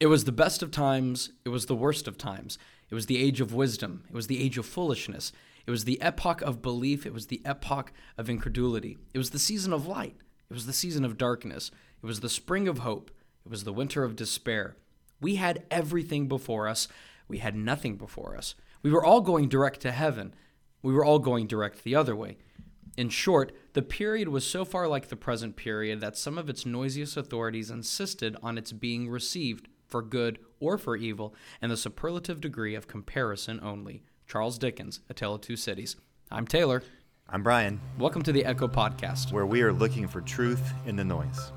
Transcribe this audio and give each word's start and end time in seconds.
It 0.00 0.06
was 0.06 0.24
the 0.24 0.32
best 0.32 0.62
of 0.62 0.70
times, 0.70 1.30
it 1.44 1.48
was 1.48 1.66
the 1.66 1.74
worst 1.74 2.06
of 2.06 2.16
times. 2.16 2.56
It 2.88 2.94
was 2.94 3.06
the 3.06 3.20
age 3.20 3.40
of 3.40 3.52
wisdom, 3.52 4.04
it 4.08 4.14
was 4.14 4.28
the 4.28 4.40
age 4.40 4.56
of 4.56 4.64
foolishness. 4.64 5.32
It 5.66 5.70
was 5.70 5.84
the 5.84 6.00
epoch 6.00 6.40
of 6.40 6.62
belief, 6.62 7.04
it 7.04 7.12
was 7.12 7.26
the 7.26 7.42
epoch 7.44 7.92
of 8.16 8.30
incredulity. 8.30 8.96
It 9.12 9.18
was 9.18 9.30
the 9.30 9.40
season 9.40 9.72
of 9.72 9.86
light, 9.86 10.16
it 10.48 10.54
was 10.54 10.66
the 10.66 10.72
season 10.72 11.04
of 11.04 11.18
darkness. 11.18 11.70
It 12.00 12.06
was 12.06 12.20
the 12.20 12.28
spring 12.28 12.68
of 12.68 12.78
hope, 12.78 13.10
it 13.44 13.50
was 13.50 13.64
the 13.64 13.72
winter 13.72 14.04
of 14.04 14.14
despair. 14.14 14.76
We 15.20 15.34
had 15.34 15.64
everything 15.68 16.28
before 16.28 16.68
us, 16.68 16.86
we 17.26 17.38
had 17.38 17.56
nothing 17.56 17.96
before 17.96 18.36
us. 18.36 18.54
We 18.84 18.92
were 18.92 19.04
all 19.04 19.20
going 19.20 19.48
direct 19.48 19.80
to 19.80 19.90
heaven, 19.90 20.32
we 20.80 20.92
were 20.92 21.04
all 21.04 21.18
going 21.18 21.48
direct 21.48 21.82
the 21.82 21.96
other 21.96 22.14
way. 22.14 22.38
In 22.96 23.08
short, 23.08 23.50
the 23.72 23.82
period 23.82 24.28
was 24.28 24.46
so 24.46 24.64
far 24.64 24.86
like 24.86 25.08
the 25.08 25.16
present 25.16 25.56
period 25.56 26.00
that 26.00 26.16
some 26.16 26.38
of 26.38 26.48
its 26.48 26.64
noisiest 26.64 27.16
authorities 27.16 27.70
insisted 27.70 28.36
on 28.44 28.56
its 28.56 28.70
being 28.72 29.10
received 29.10 29.68
for 29.88 30.02
good 30.02 30.38
or 30.60 30.78
for 30.78 30.96
evil, 30.96 31.34
and 31.60 31.72
the 31.72 31.76
superlative 31.76 32.40
degree 32.40 32.74
of 32.74 32.86
comparison 32.86 33.58
only. 33.62 34.02
Charles 34.26 34.58
Dickens, 34.58 35.00
A 35.08 35.14
Tale 35.14 35.34
of 35.34 35.40
Two 35.40 35.56
Cities. 35.56 35.96
I'm 36.30 36.46
Taylor. 36.46 36.82
I'm 37.28 37.42
Brian. 37.42 37.80
Welcome 37.98 38.22
to 38.22 38.32
the 38.32 38.44
Echo 38.44 38.68
Podcast, 38.68 39.32
where 39.32 39.46
we 39.46 39.62
are 39.62 39.72
looking 39.72 40.06
for 40.06 40.20
truth 40.20 40.72
in 40.86 40.96
the 40.96 41.04
noise. 41.04 41.52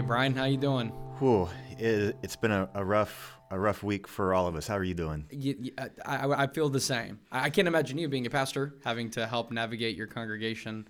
Brian, 0.00 0.34
how 0.34 0.44
you 0.44 0.56
doing? 0.56 0.88
Whew, 1.18 1.48
it, 1.78 2.16
has 2.22 2.36
been 2.36 2.50
a, 2.50 2.68
a, 2.74 2.84
rough 2.84 3.36
a 3.50 3.58
rough 3.58 3.82
week 3.82 4.06
for 4.06 4.32
all 4.32 4.46
of 4.46 4.56
us. 4.56 4.66
How 4.66 4.76
are 4.76 4.84
you 4.84 4.94
doing? 4.94 5.26
You, 5.30 5.56
you, 5.60 5.72
I, 6.06 6.44
I, 6.44 6.46
feel 6.46 6.68
the 6.68 6.80
same. 6.80 7.20
I, 7.30 7.44
I 7.44 7.50
can't 7.50 7.68
imagine 7.68 7.98
you 7.98 8.08
being 8.08 8.26
a 8.26 8.30
pastor 8.30 8.74
having 8.84 9.10
to 9.10 9.26
help 9.26 9.50
navigate 9.50 9.96
your 9.96 10.06
congregation 10.06 10.88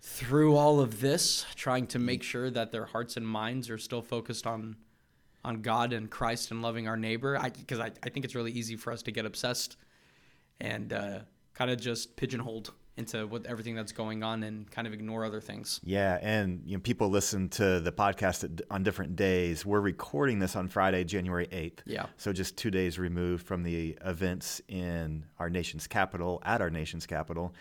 through 0.00 0.56
all 0.56 0.80
of 0.80 1.00
this, 1.00 1.46
trying 1.54 1.86
to 1.88 1.98
make 1.98 2.22
sure 2.22 2.50
that 2.50 2.72
their 2.72 2.86
hearts 2.86 3.16
and 3.16 3.26
minds 3.26 3.70
are 3.70 3.78
still 3.78 4.02
focused 4.02 4.46
on 4.46 4.76
on 5.44 5.60
God 5.60 5.92
and 5.92 6.08
Christ 6.08 6.52
and 6.52 6.62
loving 6.62 6.86
our 6.86 6.96
neighbor. 6.96 7.38
Because 7.42 7.80
I, 7.80 7.90
I, 8.02 8.10
think 8.10 8.24
it's 8.24 8.36
really 8.36 8.52
easy 8.52 8.76
for 8.76 8.92
us 8.92 9.02
to 9.02 9.10
get 9.10 9.26
obsessed 9.26 9.76
and 10.60 10.92
uh, 10.92 11.18
kind 11.54 11.70
of 11.70 11.80
just 11.80 12.16
pigeonholed 12.16 12.72
into 12.96 13.26
what 13.26 13.46
everything 13.46 13.74
that's 13.74 13.92
going 13.92 14.22
on 14.22 14.42
and 14.42 14.70
kind 14.70 14.86
of 14.86 14.92
ignore 14.92 15.24
other 15.24 15.40
things. 15.40 15.80
Yeah, 15.82 16.18
and 16.20 16.62
you 16.66 16.76
know, 16.76 16.80
people 16.80 17.08
listen 17.08 17.48
to 17.50 17.80
the 17.80 17.92
podcast 17.92 18.60
on 18.70 18.82
different 18.82 19.16
days. 19.16 19.64
We're 19.64 19.80
recording 19.80 20.38
this 20.38 20.56
on 20.56 20.68
Friday, 20.68 21.04
January 21.04 21.46
8th. 21.46 21.80
Yeah. 21.86 22.06
So 22.18 22.32
just 22.32 22.56
2 22.56 22.70
days 22.70 22.98
removed 22.98 23.46
from 23.46 23.62
the 23.62 23.96
events 24.04 24.60
in 24.68 25.24
our 25.38 25.48
nation's 25.48 25.86
capital, 25.86 26.42
at 26.44 26.60
our 26.60 26.70
nation's 26.70 27.06
capital. 27.06 27.54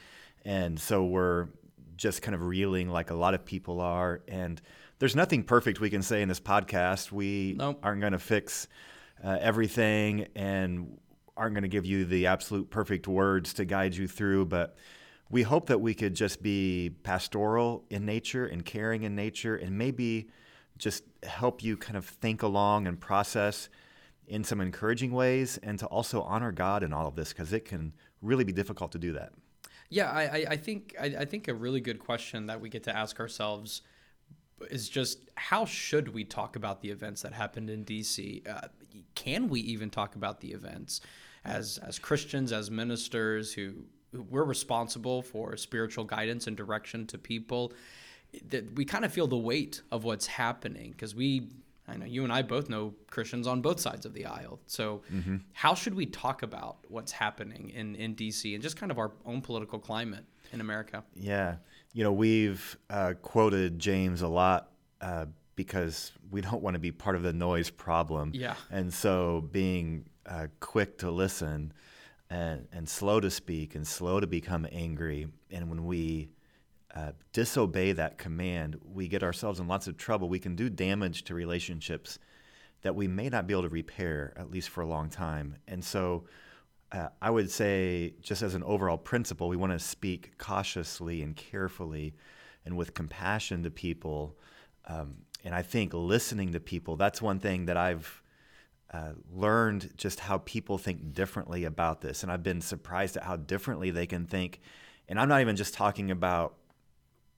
And 0.44 0.80
so 0.80 1.06
we're 1.06 1.48
just 1.96 2.22
kind 2.22 2.36
of 2.36 2.42
reeling 2.42 2.90
like 2.90 3.12
a 3.12 3.16
lot 3.16 3.34
of 3.34 3.46
people 3.46 3.80
are 3.80 4.22
and 4.28 4.60
there's 4.98 5.16
nothing 5.16 5.44
perfect 5.44 5.80
we 5.80 5.90
can 5.90 6.04
say 6.04 6.22
in 6.22 6.28
this 6.28 6.40
podcast. 6.40 7.12
We 7.12 7.56
nope. 7.58 7.80
aren't 7.82 8.02
going 8.02 8.14
to 8.14 8.20
fix 8.20 8.68
uh, 9.24 9.38
everything 9.42 10.28
and 10.36 11.00
aren't 11.36 11.56
going 11.56 11.64
to 11.64 11.70
give 11.70 11.88
you 11.88 12.06
the 12.06 12.28
absolute 12.28 12.70
perfect 12.70 13.08
words 13.08 13.54
to 13.56 13.66
guide 13.66 13.96
you 13.96 14.08
through, 14.08 14.46
but 14.46 14.76
we 15.32 15.44
hope 15.44 15.68
that 15.68 15.80
we 15.80 15.94
could 15.94 16.14
just 16.14 16.44
be 16.44 16.92
pastoral 17.04 17.86
in 17.90 18.06
nature 18.06 18.46
and 18.46 18.66
caring 18.66 19.04
in 19.04 19.16
nature 19.16 19.56
and 19.56 19.78
maybe 19.78 20.30
just 20.78 21.04
help 21.24 21.64
you 21.64 21.78
kind 21.78 21.96
of 21.96 22.06
think 22.06 22.44
along 22.44 22.86
and 22.86 23.00
process 23.00 23.70
in 24.28 24.44
some 24.44 24.60
encouraging 24.60 25.12
ways 25.12 25.58
and 25.64 25.80
to 25.80 25.86
also 25.88 26.22
honor 26.24 26.52
God 26.52 26.84
in 26.84 26.92
all 26.92 27.08
of 27.08 27.16
this 27.16 27.30
because 27.30 27.54
it 27.54 27.66
can 27.66 27.94
really 28.22 28.44
be 28.44 28.52
difficult 28.52 28.92
to 28.92 29.00
do 29.00 29.14
that. 29.14 29.32
Yeah, 29.90 30.10
I, 30.10 30.46
I 30.52 30.58
think 30.58 30.96
I, 31.00 31.06
I 31.20 31.26
think 31.26 31.48
a 31.48 31.54
really 31.54 31.82
good 31.82 32.00
question 32.00 32.48
that 32.48 32.62
we 32.62 32.70
get 32.70 32.84
to 32.84 32.96
ask 32.96 33.20
ourselves 33.20 33.82
is 34.70 34.88
just 34.88 35.30
how 35.36 35.66
should 35.66 36.14
we 36.14 36.24
talk 36.24 36.56
about 36.56 36.82
the 36.82 36.90
events 36.90 37.22
that 37.24 37.34
happened 37.34 37.70
in 37.70 37.84
DC? 37.84 38.48
Uh, 38.48 38.68
can 39.16 39.50
we 39.50 39.60
even 39.62 39.90
talk 39.90 40.16
about 40.16 40.40
the 40.40 40.52
events 40.52 41.02
as 41.44 41.78
as 41.80 42.00
Christians, 42.00 42.54
as 42.54 42.72
ministers 42.72 43.54
who 43.54 43.84
we're 44.14 44.44
responsible 44.44 45.22
for 45.22 45.56
spiritual 45.58 46.04
guidance 46.04 46.48
and 46.48 46.58
direction 46.58 47.08
to 47.08 47.18
people 47.18 47.74
that 48.50 48.76
we 48.76 48.86
kind 48.86 49.06
of 49.06 49.12
feel 49.14 49.28
the 49.28 49.38
weight 49.38 49.82
of 49.92 50.04
what's 50.04 50.28
happening 50.28 50.92
because 50.92 51.14
we 51.16 51.48
I 51.88 51.98
know 51.98 52.06
you 52.06 52.24
and 52.24 52.32
I 52.32 52.42
both 52.42 52.70
know 52.70 52.94
Christians 53.10 53.48
on 53.48 53.62
both 53.62 53.80
sides 53.80 54.06
of 54.06 54.14
the 54.14 54.26
aisle. 54.26 54.60
So 54.68 55.02
mm-hmm. 55.12 55.38
how 55.52 55.74
should 55.74 55.94
we 55.94 56.06
talk 56.06 56.42
about 56.42 56.78
what's 56.88 57.12
happening 57.12 57.72
in, 57.76 57.96
in 57.96 58.16
DC 58.16 58.54
and 58.54 58.64
just 58.64 58.78
kind 58.78 58.92
of 58.92 59.00
our 59.00 59.12
own 59.26 59.42
political 59.42 59.80
climate 59.80 60.24
in 60.54 60.62
America? 60.62 61.04
Yeah. 61.16 61.56
You 61.94 62.04
know, 62.04 62.14
we've 62.14 62.78
uh, 62.90 63.16
quoted 63.22 63.80
James 63.80 64.22
a 64.22 64.28
lot 64.28 64.70
uh, 65.02 65.26
because 65.56 66.14
we 66.30 66.40
don't 66.40 66.62
want 66.62 66.76
to 66.76 66.80
be 66.80 66.92
part 66.92 67.16
of 67.16 67.24
the 67.24 67.34
noise 67.34 67.70
problem. 67.70 68.32
Yeah. 68.34 68.56
And 68.70 68.94
so 68.94 69.50
being 69.52 70.06
uh, 70.26 70.48
quick 70.60 71.00
to 71.00 71.12
listen 71.12 71.74
and, 72.32 72.66
and 72.72 72.88
slow 72.88 73.20
to 73.20 73.30
speak 73.30 73.76
and 73.76 73.86
slow 73.86 74.22
to 74.22 74.26
become 74.26 74.66
angry. 74.72 75.28
And 75.52 75.70
when 75.70 75.86
we 75.86 76.30
uh, 76.96 77.12
disobey 77.34 77.92
that 77.92 78.18
command, 78.18 78.78
we 78.84 79.10
get 79.10 79.22
ourselves 79.22 79.60
in 79.60 79.68
lots 79.68 79.88
of 79.88 79.98
trouble. 79.98 80.30
We 80.30 80.40
can 80.40 80.56
do 80.56 80.70
damage 80.70 81.24
to 81.26 81.36
relationships 81.36 82.20
that 82.84 82.96
we 82.96 83.08
may 83.08 83.28
not 83.28 83.48
be 83.48 83.54
able 83.54 83.64
to 83.64 83.70
repair, 83.70 84.34
at 84.38 84.50
least 84.50 84.70
for 84.70 84.80
a 84.80 84.88
long 84.88 85.10
time. 85.10 85.58
And 85.68 85.84
so 85.84 86.24
uh, 86.94 87.10
I 87.22 87.30
would 87.30 87.52
say, 87.52 88.16
just 88.22 88.42
as 88.42 88.56
an 88.56 88.64
overall 88.64 88.98
principle, 88.98 89.50
we 89.50 89.58
want 89.58 89.74
to 89.74 89.80
speak 89.80 90.38
cautiously 90.38 91.22
and 91.22 91.36
carefully 91.36 92.14
and 92.66 92.78
with 92.78 92.94
compassion 92.94 93.64
to 93.64 93.72
people. 93.72 94.38
Um, 94.88 95.16
and 95.44 95.54
I 95.54 95.64
think 95.64 95.94
listening 95.94 96.54
to 96.54 96.62
people, 96.62 96.96
that's 96.96 97.22
one 97.22 97.40
thing 97.40 97.66
that 97.66 97.76
I've 97.76 98.22
uh, 98.92 99.14
learned 99.32 99.92
just 99.96 100.20
how 100.20 100.40
people 100.40 100.78
think 100.78 101.14
differently 101.14 101.64
about 101.64 102.02
this. 102.02 102.24
And 102.24 102.32
I've 102.32 102.44
been 102.44 102.62
surprised 102.62 103.18
at 103.18 103.24
how 103.24 103.38
differently 103.38 103.92
they 103.92 104.06
can 104.06 104.26
think. 104.26 104.60
And 105.08 105.20
I'm 105.20 105.30
not 105.30 105.42
even 105.42 105.56
just 105.56 105.74
talking 105.74 106.12
about 106.12 106.56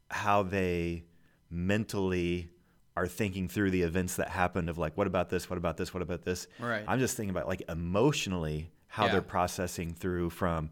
how 0.09 0.43
they 0.43 1.03
mentally 1.49 2.49
are 2.95 3.07
thinking 3.07 3.47
through 3.47 3.71
the 3.71 3.81
events 3.81 4.15
that 4.17 4.29
happened 4.29 4.69
of 4.69 4.77
like, 4.77 4.97
what 4.97 5.07
about 5.07 5.29
this? 5.29 5.49
What 5.49 5.57
about 5.57 5.77
this? 5.77 5.93
What 5.93 6.03
about 6.03 6.23
this? 6.23 6.47
Right. 6.59 6.83
I'm 6.87 6.99
just 6.99 7.17
thinking 7.17 7.31
about 7.31 7.47
like 7.47 7.63
emotionally 7.69 8.71
how 8.87 9.05
yeah. 9.05 9.13
they're 9.13 9.21
processing 9.21 9.93
through 9.93 10.29
from, 10.29 10.69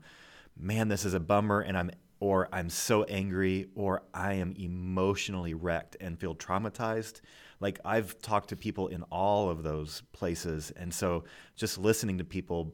man, 0.58 0.88
this 0.88 1.06
is 1.06 1.14
a 1.14 1.20
bummer 1.20 1.62
and 1.62 1.78
I'm 1.78 1.92
or 2.22 2.48
I'm 2.54 2.70
so 2.70 3.04
angry, 3.06 3.70
or 3.76 4.04
I 4.14 4.34
am 4.34 4.54
emotionally 4.58 5.56
wrecked 5.56 5.98
and 6.00 6.20
feel 6.20 6.36
traumatized. 6.36 7.20
Like 7.62 7.80
I've 7.86 8.22
talked 8.22 8.50
to 8.50 8.56
people 8.56 8.88
in 8.88 9.04
all 9.04 9.50
of 9.50 9.64
those 9.64 10.04
places, 10.12 10.72
and 10.76 10.94
so 10.94 11.24
just 11.56 11.78
listening 11.78 12.18
to 12.18 12.24
people 12.26 12.74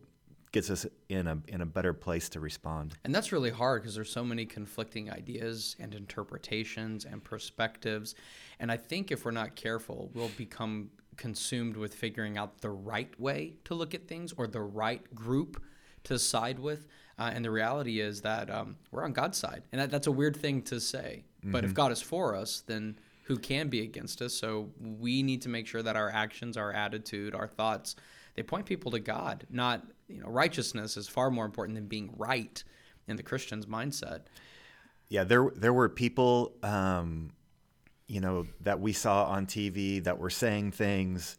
gets 0.51 0.69
us 0.69 0.85
in 1.09 1.27
a 1.27 1.37
in 1.49 1.61
a 1.61 1.65
better 1.65 1.93
place 1.93 2.29
to 2.29 2.39
respond. 2.39 2.95
And 3.03 3.13
that's 3.13 3.31
really 3.31 3.51
hard 3.51 3.81
because 3.81 3.95
there's 3.95 4.11
so 4.11 4.23
many 4.23 4.45
conflicting 4.45 5.11
ideas 5.11 5.75
and 5.79 5.93
interpretations 5.93 7.05
and 7.05 7.23
perspectives. 7.23 8.15
And 8.59 8.71
I 8.71 8.77
think 8.77 9.11
if 9.11 9.25
we're 9.25 9.31
not 9.31 9.55
careful, 9.55 10.09
we'll 10.13 10.31
become 10.37 10.89
consumed 11.17 11.75
with 11.75 11.93
figuring 11.93 12.37
out 12.37 12.61
the 12.61 12.69
right 12.69 13.19
way 13.19 13.55
to 13.65 13.73
look 13.73 13.93
at 13.93 14.07
things 14.07 14.33
or 14.37 14.47
the 14.47 14.61
right 14.61 15.03
group 15.13 15.61
to 16.05 16.17
side 16.17 16.59
with. 16.59 16.87
Uh, 17.19 17.31
and 17.33 17.43
the 17.43 17.51
reality 17.51 17.99
is 17.99 18.21
that 18.21 18.49
um, 18.49 18.77
we're 18.91 19.03
on 19.03 19.11
God's 19.11 19.37
side. 19.37 19.63
And 19.71 19.81
that, 19.81 19.89
that's 19.89 20.07
a 20.07 20.11
weird 20.11 20.35
thing 20.35 20.61
to 20.63 20.79
say. 20.79 21.23
Mm-hmm. 21.39 21.51
But 21.51 21.63
if 21.63 21.71
mm-hmm. 21.71 21.75
God 21.75 21.91
is 21.91 22.01
for 22.01 22.35
us, 22.35 22.63
then 22.67 22.97
who 23.27 23.37
can 23.37 23.67
be 23.67 23.81
against 23.81 24.21
us? 24.21 24.33
So 24.33 24.69
we 24.79 25.21
need 25.21 25.41
to 25.43 25.49
make 25.49 25.67
sure 25.67 25.83
that 25.83 25.95
our 25.95 26.09
actions, 26.09 26.55
our 26.55 26.71
attitude, 26.71 27.35
our 27.35 27.47
thoughts, 27.47 27.95
they 28.35 28.43
point 28.43 28.65
people 28.65 28.91
to 28.91 28.99
God. 28.99 29.45
Not, 29.49 29.85
you 30.07 30.21
know, 30.21 30.27
righteousness 30.29 30.95
is 30.95 31.09
far 31.09 31.29
more 31.29 31.45
important 31.45 31.75
than 31.75 31.87
being 31.87 32.13
right 32.17 32.63
in 33.07 33.17
the 33.17 33.23
Christian's 33.23 33.65
mindset. 33.65 34.21
Yeah, 35.09 35.25
there 35.25 35.51
there 35.55 35.73
were 35.73 35.89
people, 35.89 36.53
um, 36.63 37.31
you 38.07 38.21
know, 38.21 38.45
that 38.61 38.79
we 38.79 38.93
saw 38.93 39.25
on 39.25 39.45
TV 39.45 40.03
that 40.03 40.17
were 40.17 40.29
saying 40.29 40.71
things 40.71 41.37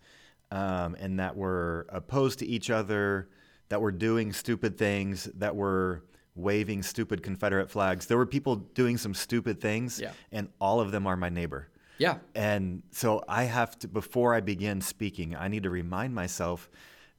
um, 0.51 0.95
and 0.99 1.19
that 1.21 1.37
were 1.37 1.87
opposed 1.91 2.39
to 2.41 2.47
each 2.47 2.71
other 2.71 3.29
that 3.69 3.81
were 3.81 3.93
doing 3.93 4.33
stupid 4.33 4.79
things, 4.79 5.25
that 5.37 5.55
were 5.55 6.05
waving 6.35 6.83
stupid 6.83 7.23
Confederate 7.23 7.71
flags. 7.71 8.07
There 8.07 8.17
were 8.17 8.27
people 8.27 8.57
doing 8.57 8.97
some 8.97 9.15
stupid 9.15 9.61
things, 9.61 10.01
yeah. 10.01 10.13
and 10.33 10.49
all 10.61 10.81
of 10.81 10.91
them 10.91 11.07
are 11.07 11.17
my 11.17 11.29
neighbor. 11.29 11.69
Yeah. 11.99 12.19
And 12.35 12.83
so 12.93 13.25
I 13.29 13.45
have 13.45 13.79
to, 13.81 13.89
before 13.89 14.35
I 14.35 14.41
begin 14.41 14.81
speaking, 14.81 15.37
I 15.37 15.49
need 15.49 15.65
to 15.65 15.71
remind 15.71 16.15
myself 16.15 16.71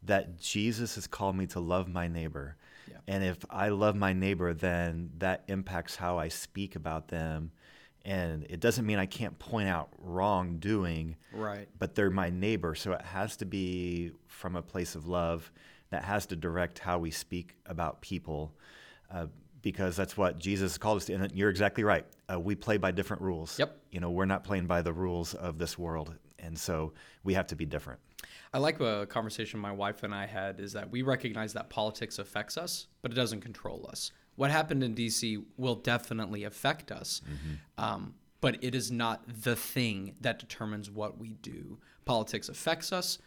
that 0.03 0.39
Jesus 0.39 0.95
has 0.95 1.05
called 1.07 1.35
me 1.35 1.45
to 1.47 1.59
love 1.59 1.87
my 1.89 2.07
neighbor. 2.07 2.55
Yeah. 2.89 2.97
And 3.07 3.23
if 3.23 3.37
I 3.49 3.69
love 3.69 3.95
my 3.95 4.13
neighbor, 4.13 4.53
then 4.53 5.11
that 5.17 5.43
impacts 5.47 5.95
how 5.95 6.17
I 6.17 6.29
speak 6.29 6.75
about 6.75 7.09
them. 7.09 7.51
And 8.05 8.45
it 8.49 8.61
doesn't 8.61 8.85
mean 8.85 8.97
I 8.97 9.05
can't 9.05 9.37
point 9.37 9.67
out 9.67 9.89
wrongdoing, 9.99 11.17
Right. 11.33 11.67
but 11.77 11.95
they're 11.95 12.09
my 12.09 12.29
neighbor. 12.29 12.73
So 12.75 12.93
it 12.93 13.01
has 13.01 13.35
to 13.37 13.45
be 13.45 14.11
from 14.27 14.55
a 14.55 14.61
place 14.61 14.95
of 14.95 15.07
love 15.07 15.51
that 15.89 16.03
has 16.03 16.25
to 16.27 16.35
direct 16.35 16.79
how 16.79 16.99
we 16.99 17.11
speak 17.11 17.57
about 17.65 18.01
people. 18.01 18.53
Uh, 19.11 19.27
because 19.61 19.95
that's 19.95 20.15
what 20.17 20.39
Jesus 20.39 20.77
called 20.77 20.97
us 20.97 21.05
to. 21.05 21.13
And 21.13 21.31
you're 21.33 21.49
exactly 21.49 21.83
right. 21.83 22.05
Uh, 22.31 22.39
we 22.39 22.55
play 22.55 22.77
by 22.77 22.91
different 22.91 23.21
rules. 23.21 23.57
Yep. 23.59 23.77
You 23.91 23.99
know, 23.99 24.11
we're 24.11 24.25
not 24.25 24.43
playing 24.43 24.67
by 24.67 24.81
the 24.81 24.93
rules 24.93 25.33
of 25.33 25.57
this 25.57 25.77
world. 25.77 26.15
And 26.39 26.57
so 26.57 26.93
we 27.23 27.33
have 27.33 27.47
to 27.47 27.55
be 27.55 27.65
different. 27.65 27.99
I 28.53 28.57
like 28.57 28.79
a 28.79 29.05
conversation 29.07 29.59
my 29.59 29.71
wife 29.71 30.03
and 30.03 30.13
I 30.13 30.25
had 30.25 30.59
is 30.59 30.73
that 30.73 30.89
we 30.89 31.01
recognize 31.01 31.53
that 31.53 31.69
politics 31.69 32.17
affects 32.19 32.57
us, 32.57 32.87
but 33.01 33.11
it 33.11 33.15
doesn't 33.15 33.41
control 33.41 33.87
us. 33.89 34.11
What 34.35 34.51
happened 34.51 34.83
in 34.83 34.95
DC 34.95 35.43
will 35.57 35.75
definitely 35.75 36.45
affect 36.45 36.91
us, 36.91 37.21
um, 37.77 38.15
but 38.41 38.63
it 38.63 38.73
is 38.73 38.89
not 38.89 39.21
the 39.43 39.55
thing 39.55 40.15
that 40.21 40.39
determines 40.39 40.89
what 40.89 41.19
we 41.19 41.33
do. 41.33 41.77
Politics 42.05 42.49
affects 42.49 42.93
us, 42.93 43.19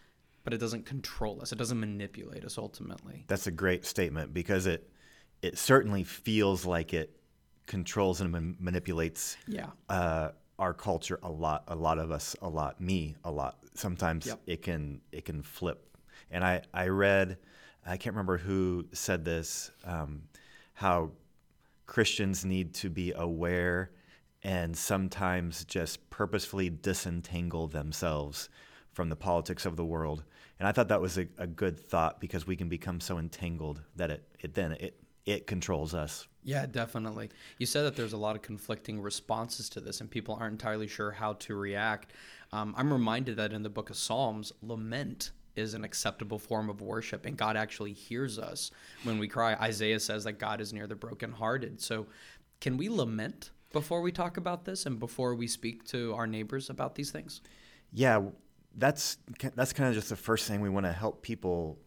but 0.43 0.55
it 0.55 0.59
doesn't 0.59 0.87
control 0.87 1.41
us. 1.41 1.53
It 1.53 1.59
doesn't 1.59 1.79
manipulate 1.79 2.45
us 2.45 2.59
ultimately. 2.59 3.25
That's 3.29 3.47
a 3.47 3.51
great 3.51 3.85
statement 3.85 4.33
because 4.33 4.67
it 4.67 4.91
it 5.43 5.59
certainly 5.59 6.05
feels 6.05 6.65
like 6.65 6.95
it 6.95 7.19
controls 7.67 8.21
and 8.21 8.31
man- 8.33 8.57
manipulates 8.59 9.37
Yeah. 9.47 9.71
uh, 9.89 10.31
our 10.59 10.73
culture 10.75 11.19
a 11.23 11.31
lot. 11.31 11.65
A 11.69 11.75
lot 11.75 11.99
of 11.99 12.11
us, 12.11 12.37
a 12.41 12.49
lot. 12.49 12.81
Me, 12.81 13.17
a 13.25 13.31
lot. 13.31 13.59
Sometimes 13.75 14.27
Yep. 14.27 14.41
it 14.47 14.63
can 14.63 15.01
it 15.11 15.25
can 15.25 15.43
flip. 15.43 15.97
And 16.31 16.45
I 16.45 16.63
I 16.73 16.89
read, 16.89 17.39
I 17.85 17.97
can't 17.97 18.15
remember 18.15 18.39
who 18.39 18.87
said 18.93 19.25
this, 19.25 19.71
um, 19.85 20.23
how 20.75 21.11
Christians 21.87 22.45
need 22.45 22.75
to 22.75 22.91
be 22.91 23.13
aware 23.13 23.91
and 24.43 24.77
sometimes 24.77 25.65
just 25.65 26.09
purposefully 26.11 26.69
disentangle 26.71 27.69
themselves 27.69 28.49
from 28.93 29.09
the 29.09 29.17
politics 29.17 29.65
of 29.67 29.77
the 29.77 29.85
world. 29.85 30.25
And 30.59 30.69
I 30.69 30.73
thought 30.73 30.89
that 30.89 31.01
was 31.01 31.19
a, 31.19 31.27
a 31.39 31.47
good 31.47 31.79
thought 31.79 32.21
because 32.21 32.47
we 32.47 32.57
can 32.57 32.69
become 32.69 33.01
so 33.01 33.19
entangled 33.19 33.83
that 33.97 34.11
it, 34.11 34.29
it 34.41 34.55
then 34.55 34.73
it 34.73 35.02
it 35.27 35.47
controls 35.47 35.95
us. 35.95 36.27
Yeah, 36.45 36.67
definitely. 36.67 37.31
You 37.59 37.67
said 37.67 37.83
that 37.83 37.95
there's 37.95 38.13
a 38.13 38.19
lot 38.19 38.35
of 38.35 38.43
conflicting 38.43 39.01
responses 39.01 39.69
to 39.71 39.81
this, 39.81 40.01
and 40.01 40.11
people 40.11 40.37
aren't 40.41 40.53
entirely 40.53 40.89
sure 40.89 41.13
how 41.13 41.35
to 41.35 41.55
react. 41.55 42.13
Um, 42.53 42.75
I'm 42.77 42.93
reminded 42.93 43.37
that 43.37 43.53
in 43.53 43.63
the 43.63 43.71
book 43.71 43.91
of 43.91 43.97
Psalms, 43.97 44.53
lament 44.61 45.31
is 45.55 45.75
an 45.75 45.85
acceptable 45.85 46.39
form 46.39 46.69
of 46.69 46.81
worship, 46.81 47.27
and 47.27 47.37
God 47.37 47.57
actually 47.57 47.93
hears 47.93 48.39
us 48.39 48.71
when 49.05 49.19
we 49.19 49.29
cry. 49.29 49.55
Isaiah 49.55 50.01
says 50.01 50.25
that 50.25 50.35
God 50.35 50.61
is 50.61 50.73
near 50.73 50.87
the 50.87 50.97
brokenhearted. 50.97 51.81
So, 51.81 52.07
can 52.61 52.77
we 52.77 52.89
lament 52.89 53.51
before 53.73 54.01
we 54.01 54.13
talk 54.13 54.37
about 54.37 54.65
this 54.65 54.87
and 54.87 54.99
before 54.99 55.35
we 55.35 55.47
speak 55.47 55.85
to 55.89 56.15
our 56.15 56.27
neighbors 56.27 56.71
about 56.71 56.95
these 56.95 57.11
things? 57.11 57.41
Yeah, 57.93 58.23
that's 58.77 59.19
that's 59.55 59.73
kind 59.73 59.89
of 59.89 59.95
just 59.95 60.09
the 60.09 60.17
first 60.17 60.49
thing 60.49 60.61
we 60.61 60.71
want 60.71 60.87
to 60.87 60.93
help 60.93 61.23
people 61.23 61.79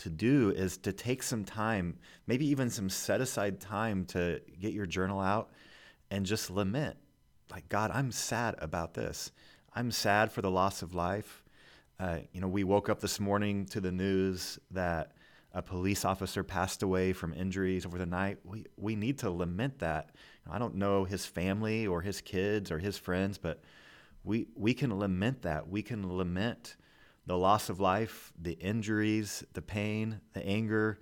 to 0.00 0.10
do 0.10 0.50
is 0.50 0.76
to 0.78 0.92
take 0.92 1.22
some 1.22 1.44
time, 1.44 1.98
maybe 2.26 2.46
even 2.46 2.70
some 2.70 2.88
set 2.88 3.20
aside 3.20 3.60
time 3.60 4.04
to 4.06 4.40
get 4.58 4.72
your 4.72 4.86
journal 4.86 5.20
out 5.20 5.50
and 6.10 6.26
just 6.26 6.50
lament. 6.50 6.96
Like, 7.50 7.68
God, 7.68 7.90
I'm 7.92 8.10
sad 8.10 8.56
about 8.58 8.94
this. 8.94 9.30
I'm 9.74 9.90
sad 9.90 10.32
for 10.32 10.42
the 10.42 10.50
loss 10.50 10.82
of 10.82 10.94
life. 10.94 11.42
Uh, 11.98 12.18
you 12.32 12.40
know, 12.40 12.48
we 12.48 12.64
woke 12.64 12.88
up 12.88 13.00
this 13.00 13.20
morning 13.20 13.66
to 13.66 13.80
the 13.80 13.92
news 13.92 14.58
that 14.70 15.12
a 15.52 15.60
police 15.60 16.04
officer 16.04 16.42
passed 16.42 16.82
away 16.82 17.12
from 17.12 17.34
injuries 17.34 17.84
over 17.84 17.98
the 17.98 18.06
night. 18.06 18.38
We, 18.44 18.66
we 18.76 18.96
need 18.96 19.18
to 19.18 19.30
lament 19.30 19.80
that. 19.80 20.10
I 20.50 20.58
don't 20.58 20.76
know 20.76 21.04
his 21.04 21.26
family 21.26 21.86
or 21.86 22.00
his 22.00 22.20
kids 22.20 22.70
or 22.70 22.78
his 22.78 22.96
friends, 22.96 23.36
but 23.36 23.60
we, 24.24 24.46
we 24.54 24.74
can 24.74 24.98
lament 24.98 25.42
that. 25.42 25.68
We 25.68 25.82
can 25.82 26.16
lament 26.16 26.76
the 27.30 27.38
loss 27.38 27.68
of 27.68 27.78
life, 27.78 28.32
the 28.42 28.54
injuries, 28.54 29.44
the 29.52 29.62
pain, 29.62 30.20
the 30.32 30.44
anger, 30.44 30.98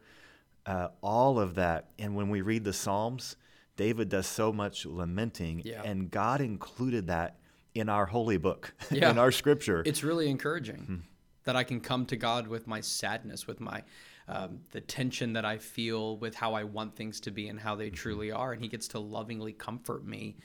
uh, 0.66 0.88
all 1.00 1.40
of 1.40 1.54
that. 1.54 1.88
And 1.98 2.14
when 2.14 2.28
we 2.28 2.42
read 2.42 2.64
the 2.64 2.72
Psalms, 2.74 3.36
David 3.76 4.10
does 4.10 4.26
so 4.26 4.52
much 4.52 4.84
lamenting, 4.84 5.62
Yeah. 5.64 5.80
and 5.86 6.10
God 6.10 6.42
included 6.42 7.06
that 7.06 7.38
in 7.74 7.88
our 7.88 8.04
holy 8.04 8.36
book, 8.36 8.74
Yeah. 8.90 9.10
in 9.10 9.16
our 9.16 9.32
scripture. 9.32 9.82
It's 9.86 10.04
really 10.04 10.28
encouraging 10.28 11.02
that 11.44 11.56
I 11.56 11.64
can 11.64 11.80
come 11.80 12.04
to 12.04 12.16
God 12.16 12.46
with 12.46 12.66
my 12.66 12.82
sadness, 12.82 13.46
with 13.46 13.58
my 13.58 13.82
um, 14.28 14.60
the 14.72 14.82
tension 14.82 15.32
that 15.32 15.46
I 15.46 15.56
feel 15.56 16.18
with 16.18 16.34
how 16.34 16.52
I 16.52 16.64
want 16.64 16.94
things 16.94 17.20
to 17.20 17.30
be 17.30 17.48
and 17.48 17.58
how 17.58 17.74
they 17.74 17.88
truly 17.88 18.30
are, 18.30 18.52
and 18.52 18.60
He 18.60 18.68
gets 18.68 18.86
to 18.88 18.98
lovingly 18.98 19.54
comfort 19.54 20.04
me. 20.04 20.36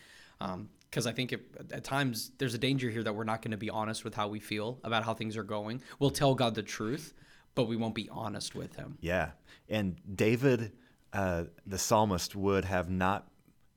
Because 0.94 1.08
I 1.08 1.12
think 1.12 1.34
if, 1.34 1.40
at 1.72 1.84
times 1.84 2.34
there's 2.38 2.54
a 2.54 2.60
danger 2.60 2.88
here 2.88 3.02
that 3.02 3.16
we're 3.16 3.24
not 3.24 3.42
going 3.42 3.50
to 3.50 3.58
be 3.58 3.72
honest 3.72 4.04
with 4.04 4.14
how 4.14 4.28
we 4.28 4.40
feel 4.40 4.78
about 4.84 5.04
how 5.04 5.16
things 5.16 5.36
are 5.36 5.44
going. 5.44 5.82
We'll 5.98 6.12
tell 6.12 6.36
God 6.36 6.54
the 6.54 6.62
truth, 6.62 7.16
but 7.56 7.64
we 7.64 7.76
won't 7.76 7.96
be 7.96 8.10
honest 8.12 8.54
with 8.54 8.76
Him. 8.76 9.00
Yeah. 9.02 9.32
And 9.68 9.96
David, 10.16 10.72
uh, 11.12 11.46
the 11.66 11.80
psalmist, 11.80 12.36
would 12.36 12.66
have 12.66 12.92
not 12.92 13.28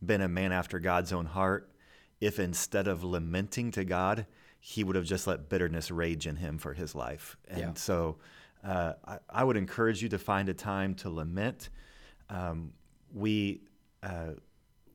been 0.05 0.21
a 0.21 0.29
man 0.29 0.53
after 0.53 0.79
God's 0.79 1.11
own 1.11 1.25
heart 1.25 1.71
if 2.21 2.39
instead 2.39 2.87
of 2.87 3.03
lamenting 3.03 3.71
to 3.71 3.85
God, 3.85 4.27
he 4.61 4.85
would 4.85 4.95
have 4.95 5.07
just 5.07 5.27
let 5.27 5.49
bitterness 5.49 5.91
rage 5.91 6.27
in 6.27 6.37
him 6.37 6.59
for 6.59 6.75
his 6.75 6.95
life. 6.95 7.39
And 7.49 7.59
Yeah. 7.61 7.73
so 7.77 8.19
uh, 8.63 8.93
I, 9.07 9.19
I 9.31 9.43
would 9.43 9.57
encourage 9.57 10.03
you 10.03 10.11
to 10.11 10.19
find 10.19 10.51
a 10.51 10.55
time 10.55 10.95
to 10.97 11.09
lament. 11.09 11.71
Um, 12.29 12.75
we, 13.15 13.63
uh, 14.03 14.33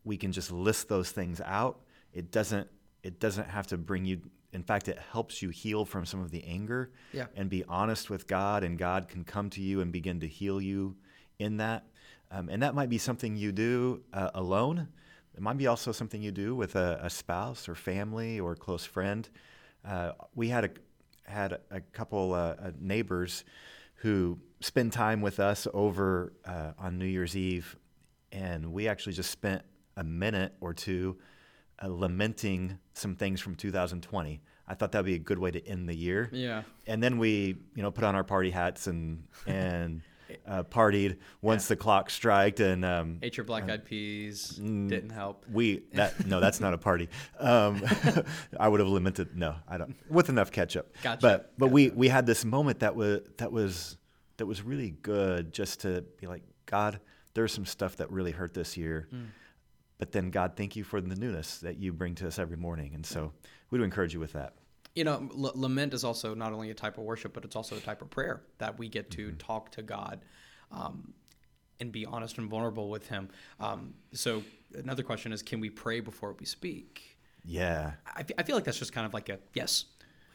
we 0.04 0.18
can 0.18 0.32
just 0.32 0.52
list 0.52 0.88
those 0.88 1.10
things 1.10 1.42
out. 1.42 1.80
It 2.14 2.32
doesn't, 2.32 2.68
it 3.04 3.20
doesn't 3.20 3.50
have 3.50 3.68
to 3.68 3.78
bring 3.78 4.06
you, 4.06 4.22
in 4.54 4.64
fact, 4.64 4.88
it 4.88 5.00
helps 5.12 5.42
you 5.42 5.50
heal 5.50 5.86
from 5.86 6.06
some 6.06 6.22
of 6.22 6.32
the 6.32 6.44
anger 6.44 6.92
Yeah. 7.14 7.28
and 7.36 7.50
be 7.50 7.64
honest 7.66 8.10
with 8.10 8.28
God, 8.28 8.64
and 8.64 8.78
God 8.78 9.08
can 9.08 9.24
come 9.24 9.50
to 9.52 9.62
you 9.62 9.82
and 9.82 9.92
begin 9.92 10.20
to 10.20 10.28
heal 10.28 10.62
you 10.62 10.96
in 11.40 11.58
that. 11.58 11.86
Um, 12.30 12.50
and 12.50 12.62
that 12.64 12.76
might 12.76 12.90
be 12.90 12.98
something 12.98 13.36
you 13.36 13.52
do 13.52 14.02
uh, 14.14 14.32
alone. 14.34 14.88
It 15.36 15.42
might 15.42 15.58
be 15.58 15.68
also 15.68 15.92
something 15.92 16.22
you 16.22 16.32
do 16.32 16.56
with 16.56 16.76
a, 16.76 17.00
a 17.02 17.10
spouse 17.10 17.68
or 17.70 17.76
family 17.76 18.40
or 18.40 18.56
close 18.56 18.86
friend. 18.86 19.28
Uh, 19.84 20.12
we 20.36 20.50
had 20.50 20.66
a 20.66 20.70
had 21.26 21.60
a, 21.70 21.80
couple 21.80 22.34
uh, 22.34 22.56
uh, 22.62 22.72
neighbors 22.80 23.46
who 23.96 24.38
spend 24.60 24.92
time 24.92 25.22
with 25.22 25.40
us 25.40 25.68
over 25.74 26.34
uh, 26.46 26.72
on 26.78 26.98
New 26.98 27.06
Year's 27.06 27.38
Eve, 27.38 27.78
and 28.32 28.74
we 28.74 28.88
actually 28.88 29.14
just 29.14 29.32
spent 29.32 29.62
a 29.96 30.04
minute 30.04 30.54
or 30.60 30.74
two 30.74 31.18
uh, 31.84 31.88
lamenting 31.88 32.78
some 32.94 33.16
things 33.16 33.40
from 33.42 33.56
2020. 33.56 34.42
I 34.68 34.74
thought 34.74 34.92
that'd 34.94 35.06
be 35.06 35.16
a 35.16 35.20
good 35.20 35.40
way 35.40 35.52
to 35.52 35.66
end 35.68 35.90
the 35.90 35.96
year 35.96 36.30
Yeah. 36.32 36.64
and 36.88 37.02
then 37.04 37.18
we 37.18 37.58
you 37.76 37.82
know 37.84 37.92
put 37.92 38.04
on 38.04 38.16
our 38.16 38.24
party 38.24 38.52
hats 38.52 38.88
and 38.88 39.24
and 39.46 40.02
uh, 40.48 40.64
partied 40.64 41.18
once 41.42 41.68
the 41.68 41.76
clock 41.76 42.10
striked 42.10 42.62
and 42.62 42.86
um, 42.86 43.18
Ate 43.22 43.36
your 43.36 43.44
black 43.44 43.70
eyed 43.70 43.84
peas. 43.84 44.58
Mm. 44.62 44.88
Didn't 44.88 45.10
help. 45.10 45.46
we 45.52 45.82
that 45.94 46.26
no 46.26 46.40
that's 46.40 46.62
not 46.62 46.74
a 46.74 46.78
party 46.78 47.10
um, 47.40 47.84
I 48.60 48.70
would 48.70 48.80
have 48.80 48.88
lamented 48.88 49.36
no 49.36 49.56
I 49.68 49.78
don't 49.78 49.94
with 50.10 50.30
enough 50.30 50.52
ketchup 50.52 50.96
Gotcha. 51.04 51.20
but 51.22 51.54
but 51.58 51.68
we 51.68 51.90
we 51.90 52.08
had 52.08 52.26
this 52.26 52.46
moment 52.46 52.80
that 52.80 52.96
was 52.96 53.22
that 53.40 53.52
was 53.52 53.98
that 54.38 54.46
was 54.46 54.62
really 54.62 54.92
good 55.02 55.52
just 55.54 55.82
to 55.82 56.06
be 56.20 56.28
like 56.28 56.44
God 56.66 57.02
there's 57.34 57.52
some 57.54 57.66
stuff 57.66 57.98
that 57.98 58.10
really 58.10 58.32
hurt 58.32 58.54
this 58.54 58.78
year 58.78 59.10
Mm. 59.14 59.26
But 60.02 60.12
then 60.12 60.32
God 60.32 60.54
thank 60.58 60.76
you 60.76 60.84
for 60.84 61.00
the 61.00 61.16
newness 61.16 61.60
that 61.60 61.78
you 61.78 61.94
bring 61.94 62.16
to 62.16 62.28
us 62.28 62.40
every 62.40 62.58
morning 62.58 62.92
and 62.96 63.06
so 63.06 63.32
we 63.70 63.78
do 63.78 63.84
encourage 63.84 64.14
you 64.16 64.20
with 64.20 64.34
that 64.34 64.56
You 64.96 65.04
know, 65.06 65.30
l- 65.38 65.54
lament 65.56 65.94
is 65.94 66.04
also 66.04 66.34
not 66.34 66.52
only 66.54 66.70
a 66.72 66.74
type 66.74 66.98
of 66.98 67.04
worship, 67.06 67.34
but 67.34 67.46
it's 67.46 67.56
also 67.56 67.78
a 67.78 67.80
type 67.80 68.02
of 68.02 68.10
prayer 68.10 68.42
that 68.58 68.78
we 68.80 68.90
get 68.90 69.10
to 69.12 69.32
talk 69.34 69.72
to 69.72 69.82
God 69.84 70.26
um, 70.72 71.14
and 71.80 71.92
be 71.92 72.06
honest 72.06 72.38
and 72.40 72.50
vulnerable 72.50 72.90
with 72.90 73.08
Him. 73.08 73.30
Um, 73.60 73.94
so, 74.12 74.44
another 74.74 75.04
question 75.04 75.32
is 75.32 75.42
can 75.44 75.60
we 75.62 75.70
pray 75.70 76.00
before 76.02 76.36
we 76.40 76.46
speak? 76.46 77.18
yeah 77.44 77.94
I, 78.06 78.24
I 78.38 78.44
feel 78.44 78.56
like 78.56 78.66
that's 78.66 78.78
just 78.80 78.94
kind 78.94 79.06
of 79.08 79.14
like 79.14 79.30
a 79.30 79.40
yes, 79.54 79.86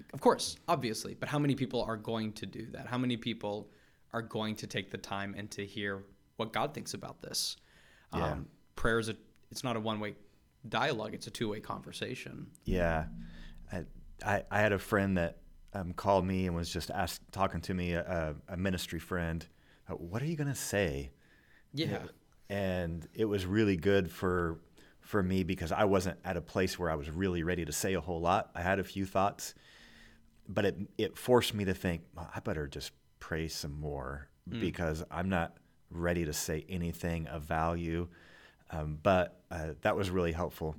like, 0.01 0.13
of 0.15 0.21
course, 0.21 0.57
obviously, 0.69 1.15
but 1.21 1.29
how 1.29 1.39
many 1.39 1.55
people 1.55 1.83
are 1.83 1.97
going 1.97 2.33
to 2.35 2.47
do 2.47 2.67
that? 2.73 2.87
How 2.87 2.99
many 2.99 3.17
people 3.17 3.69
are 4.13 4.23
going 4.23 4.55
to 4.57 4.67
take 4.67 4.91
the 4.91 4.99
time 4.99 5.35
and 5.37 5.51
to 5.51 5.67
hear 5.67 6.03
what 6.39 6.53
God 6.53 6.73
thinks 6.73 6.95
about 6.95 7.21
this? 7.21 7.57
Yeah. 8.15 8.33
Um, 8.33 8.47
prayer 8.75 8.99
is 8.99 9.09
a, 9.09 9.17
it's 9.51 9.65
not 9.65 9.77
a 9.77 9.81
one 9.81 10.01
way 10.01 10.15
dialogue, 10.69 11.15
it's 11.15 11.27
a 11.27 11.31
two 11.31 11.49
way 11.51 11.61
conversation. 11.61 12.47
Yeah, 12.65 13.07
I, 13.73 13.85
I, 14.25 14.43
I 14.51 14.61
had 14.61 14.73
a 14.73 14.79
friend 14.79 15.17
that 15.19 15.39
um, 15.73 15.93
called 15.93 16.25
me 16.27 16.47
and 16.47 16.57
was 16.57 16.71
just 16.71 16.91
asked, 16.91 17.21
talking 17.33 17.61
to 17.63 17.75
me, 17.75 17.93
a, 17.93 18.35
a 18.49 18.57
ministry 18.57 18.99
friend. 18.99 19.47
uh, 19.89 19.95
What 19.95 20.23
are 20.23 20.27
you 20.27 20.37
gonna 20.37 20.55
say? 20.55 21.13
Yeah. 21.73 21.99
And 22.49 23.07
it 23.15 23.25
was 23.27 23.45
really 23.45 23.77
good 23.77 24.11
for 24.11 24.61
for 25.01 25.23
me 25.23 25.45
because 25.45 25.71
I 25.73 25.85
wasn't 25.85 26.19
at 26.25 26.37
a 26.37 26.41
place 26.41 26.79
where 26.79 26.91
I 26.91 26.95
was 26.97 27.11
really 27.11 27.43
ready 27.43 27.65
to 27.65 27.73
say 27.73 27.95
a 27.95 28.01
whole 28.01 28.21
lot. 28.21 28.51
I 28.55 28.63
had 28.63 28.79
a 28.79 28.85
few 28.85 29.05
thoughts, 29.07 29.55
but 30.49 30.65
it 30.65 30.77
it 30.97 31.19
forced 31.19 31.55
me 31.55 31.65
to 31.65 31.75
think 31.75 32.03
"Well, 32.15 32.31
I 32.35 32.41
better 32.41 32.67
just 32.67 32.93
pray 33.21 33.49
some 33.49 33.79
more 33.81 34.29
because 34.61 35.03
I'm 35.11 35.29
not 35.29 35.57
ready 35.91 36.25
to 36.25 36.33
say 36.33 36.65
anything 36.69 37.27
of 37.27 37.43
value. 37.43 38.07
Um, 38.71 38.99
but 39.03 39.41
uh, 39.51 39.69
that 39.83 39.97
was 39.97 40.11
really 40.11 40.33
helpful. 40.33 40.77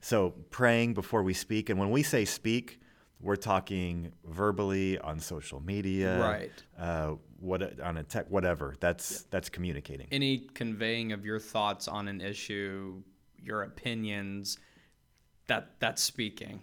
So 0.00 0.34
praying 0.50 0.94
before 0.94 1.22
we 1.22 1.34
speak, 1.34 1.70
and 1.70 1.78
when 1.78 1.90
we 1.90 2.02
say 2.02 2.24
speak, 2.24 2.80
we're 3.20 3.36
talking 3.36 4.12
verbally 4.24 4.98
on 4.98 5.18
social 5.18 5.60
media, 5.60 6.20
Right. 6.20 6.62
Uh, 6.78 7.14
what 7.40 7.80
on 7.80 7.96
a 7.96 8.02
tech, 8.02 8.30
whatever. 8.30 8.74
That's 8.80 9.22
that's 9.24 9.48
communicating. 9.48 10.08
Any 10.10 10.48
conveying 10.54 11.12
of 11.12 11.24
your 11.24 11.38
thoughts 11.38 11.88
on 11.88 12.08
an 12.08 12.20
issue, 12.20 13.02
your 13.42 13.62
opinions, 13.62 14.58
that 15.46 15.70
that's 15.78 16.02
speaking. 16.02 16.62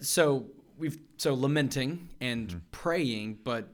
So 0.00 0.46
we've 0.78 0.98
so 1.16 1.34
lamenting 1.34 2.08
and 2.20 2.62
praying, 2.72 3.38
but 3.44 3.68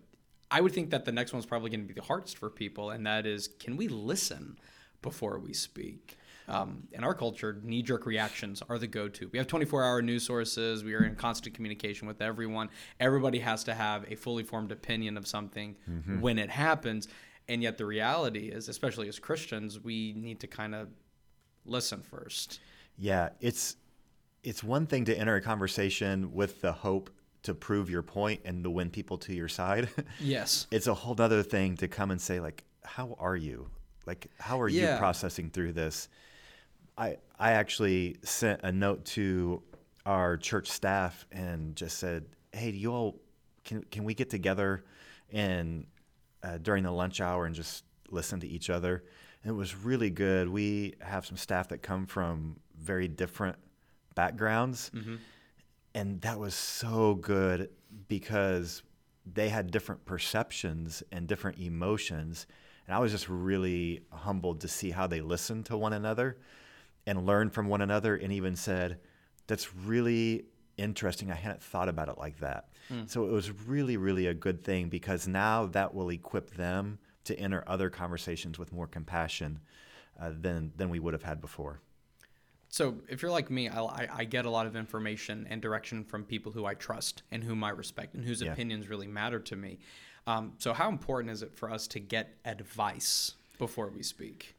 I 0.51 0.61
would 0.61 0.73
think 0.73 0.91
that 0.91 1.05
the 1.05 1.13
next 1.13 1.33
one's 1.33 1.47
probably 1.47 1.71
going 1.71 1.81
to 1.81 1.89
be 1.89 1.95
the 1.95 2.07
hardest 2.07 2.39
for 2.39 2.51
people, 2.51 2.91
and 2.91 3.07
that 3.07 3.27
is, 3.27 3.49
can 3.49 3.77
we 3.77 3.89
listen 3.89 4.59
before 5.07 5.39
we 5.39 5.53
speak? 5.53 6.17
Um, 6.49 6.89
in 6.93 7.03
our 7.05 7.15
culture, 7.15 7.59
knee 7.63 7.83
jerk 7.83 8.07
reactions 8.07 8.61
are 8.69 8.79
the 8.79 8.87
go 8.89 9.09
to. 9.09 9.29
We 9.33 9.39
have 9.39 9.47
24 9.47 9.85
hour 9.85 10.03
news 10.03 10.25
sources. 10.25 10.83
We 10.85 10.95
are 10.95 11.05
in 11.05 11.15
constant 11.15 11.55
communication 11.55 12.07
with 12.09 12.21
everyone. 12.21 12.71
Everybody 13.01 13.39
has 13.39 13.63
to 13.65 13.75
have 13.75 14.05
a 14.11 14.17
fully 14.17 14.43
formed 14.43 14.73
opinion 14.73 15.17
of 15.17 15.27
something 15.27 15.77
when 16.21 16.39
it 16.39 16.51
happens. 16.51 17.09
And 17.49 17.63
yet, 17.63 17.79
the 17.79 17.85
reality 17.87 18.49
is, 18.49 18.69
especially 18.69 19.07
as 19.09 19.19
Christians, 19.21 19.79
we 19.81 20.13
need 20.17 20.41
to 20.41 20.49
kind 20.49 20.75
of 20.75 20.89
listen 21.65 22.03
first. 22.03 22.59
Yeah, 22.99 23.29
it's 23.41 23.77
it's 24.43 24.63
one 24.65 24.87
thing 24.87 25.05
to 25.07 25.17
enter 25.17 25.37
a 25.37 25.41
conversation 25.41 26.33
with 26.33 26.61
the 26.61 26.73
hope 26.73 27.11
to 27.43 27.55
prove 27.55 27.89
your 27.91 28.03
point 28.03 28.41
and 28.45 28.65
to 28.65 28.71
win 28.71 28.91
people 28.91 29.19
to 29.19 29.33
your 29.33 29.49
side. 29.49 29.89
Yes. 30.21 30.67
it's 30.73 30.89
a 30.89 30.95
whole 30.95 31.15
other 31.21 31.43
thing 31.45 31.77
to 31.77 31.87
come 31.89 32.11
and 32.13 32.21
say 32.21 32.41
like, 32.41 32.65
"How 32.85 33.17
are 33.21 33.37
you? 33.37 33.69
Like, 34.07 34.31
how 34.39 34.61
are 34.61 34.69
Yeah. 34.69 34.93
you 34.95 34.99
processing 34.99 35.51
through 35.51 35.73
this?" 35.73 36.09
I 36.97 37.19
I 37.39 37.53
actually 37.53 38.17
sent 38.23 38.63
a 38.63 38.73
note 38.73 39.05
to 39.17 39.63
our 40.07 40.37
church 40.37 40.69
staff 40.71 41.27
and 41.33 41.77
just 41.77 41.99
said, 41.99 42.25
"Hey, 42.53 42.71
do 42.71 42.79
you 42.79 42.93
all 42.93 43.21
can 43.65 43.83
can 43.85 44.05
we 44.05 44.15
get 44.15 44.31
together 44.31 44.85
and 45.31 45.87
uh, 46.43 46.59
during 46.59 46.85
the 46.85 46.91
lunch 46.93 47.21
hour 47.21 47.45
and 47.47 47.55
just 47.55 47.85
listen 48.11 48.41
to 48.41 48.47
each 48.47 48.71
other?" 48.71 49.05
And 49.43 49.51
it 49.51 49.55
was 49.57 49.75
really 49.77 50.11
good. 50.11 50.49
We 50.49 50.95
have 51.01 51.27
some 51.27 51.37
staff 51.37 51.69
that 51.69 51.83
come 51.83 52.07
from 52.07 52.61
very 52.79 53.09
different 53.09 53.57
backgrounds, 54.15 54.91
and 55.95 56.21
that 56.23 56.39
was 56.39 56.55
so 56.55 57.15
good 57.17 57.71
because 58.09 58.83
they 59.27 59.49
had 59.49 59.71
different 59.71 60.05
perceptions 60.05 61.03
and 61.13 61.27
different 61.27 61.59
emotions. 61.59 62.47
And 62.87 62.95
I 62.95 62.99
was 62.99 63.12
just 63.12 63.28
really 63.28 64.02
humbled 64.11 64.61
to 64.61 64.69
see 64.69 64.90
how 64.90 65.07
they 65.07 65.21
listened 65.21 65.66
to 65.66 65.76
one 65.76 65.93
another 65.93 66.38
and 67.07 67.26
learned 67.26 67.52
from 67.52 67.69
one 67.69 67.81
another, 67.81 68.16
and 68.16 68.33
even 68.33 68.57
said, 68.57 68.99
That's 69.47 69.75
really 69.75 70.45
interesting. 70.76 71.31
I 71.31 71.35
hadn't 71.35 71.62
thought 71.62 71.88
about 71.88 72.09
it 72.09 72.19
like 72.19 72.38
that. 72.40 72.69
So 73.07 73.25
it 73.25 73.31
was 73.33 73.50
really, 73.50 73.97
really 73.97 74.26
a 74.26 74.35
good 74.35 74.62
thing 74.62 74.88
because 74.88 75.26
now 75.26 75.66
that 75.66 75.95
will 75.95 76.11
equip 76.11 76.50
them 76.50 76.99
to 77.25 77.37
enter 77.38 77.64
other 77.66 77.90
conversations 77.90 78.59
with 78.59 78.73
more 78.73 78.87
compassion 78.87 79.59
uh, 80.21 80.31
than, 80.40 80.73
than 80.76 80.88
we 80.90 81.00
would 81.00 81.12
have 81.14 81.25
had 81.25 81.40
before. 81.40 81.81
So, 82.76 82.97
if 83.09 83.23
you're 83.23 83.30
like 83.30 83.50
me, 83.50 83.71
I, 83.71 84.06
I, 84.18 84.25
get 84.25 84.45
a 84.45 84.50
lot 84.50 84.66
of 84.66 84.76
information 84.76 85.47
and 85.49 85.62
direction 85.62 86.04
from 86.04 86.25
people 86.25 86.52
who 86.52 86.66
I 86.66 86.75
trust 86.75 87.23
and 87.33 87.42
whom 87.42 87.64
I 87.64 87.71
respect 87.71 88.14
and 88.14 88.23
whose 88.23 88.42
Yeah. 88.42 88.52
opinions 88.52 88.90
really 88.90 89.06
matter 89.06 89.38
to 89.38 89.56
me. 89.56 89.78
Um, 90.26 90.52
so, 90.59 90.75
how 90.75 90.90
important 90.90 91.33
is 91.33 91.42
it 91.42 91.56
for 91.56 91.71
us 91.71 91.87
to 91.88 92.00
get 92.00 92.37
advice 92.45 93.33
before 93.56 93.88
we 93.88 94.02
speak? 94.02 94.56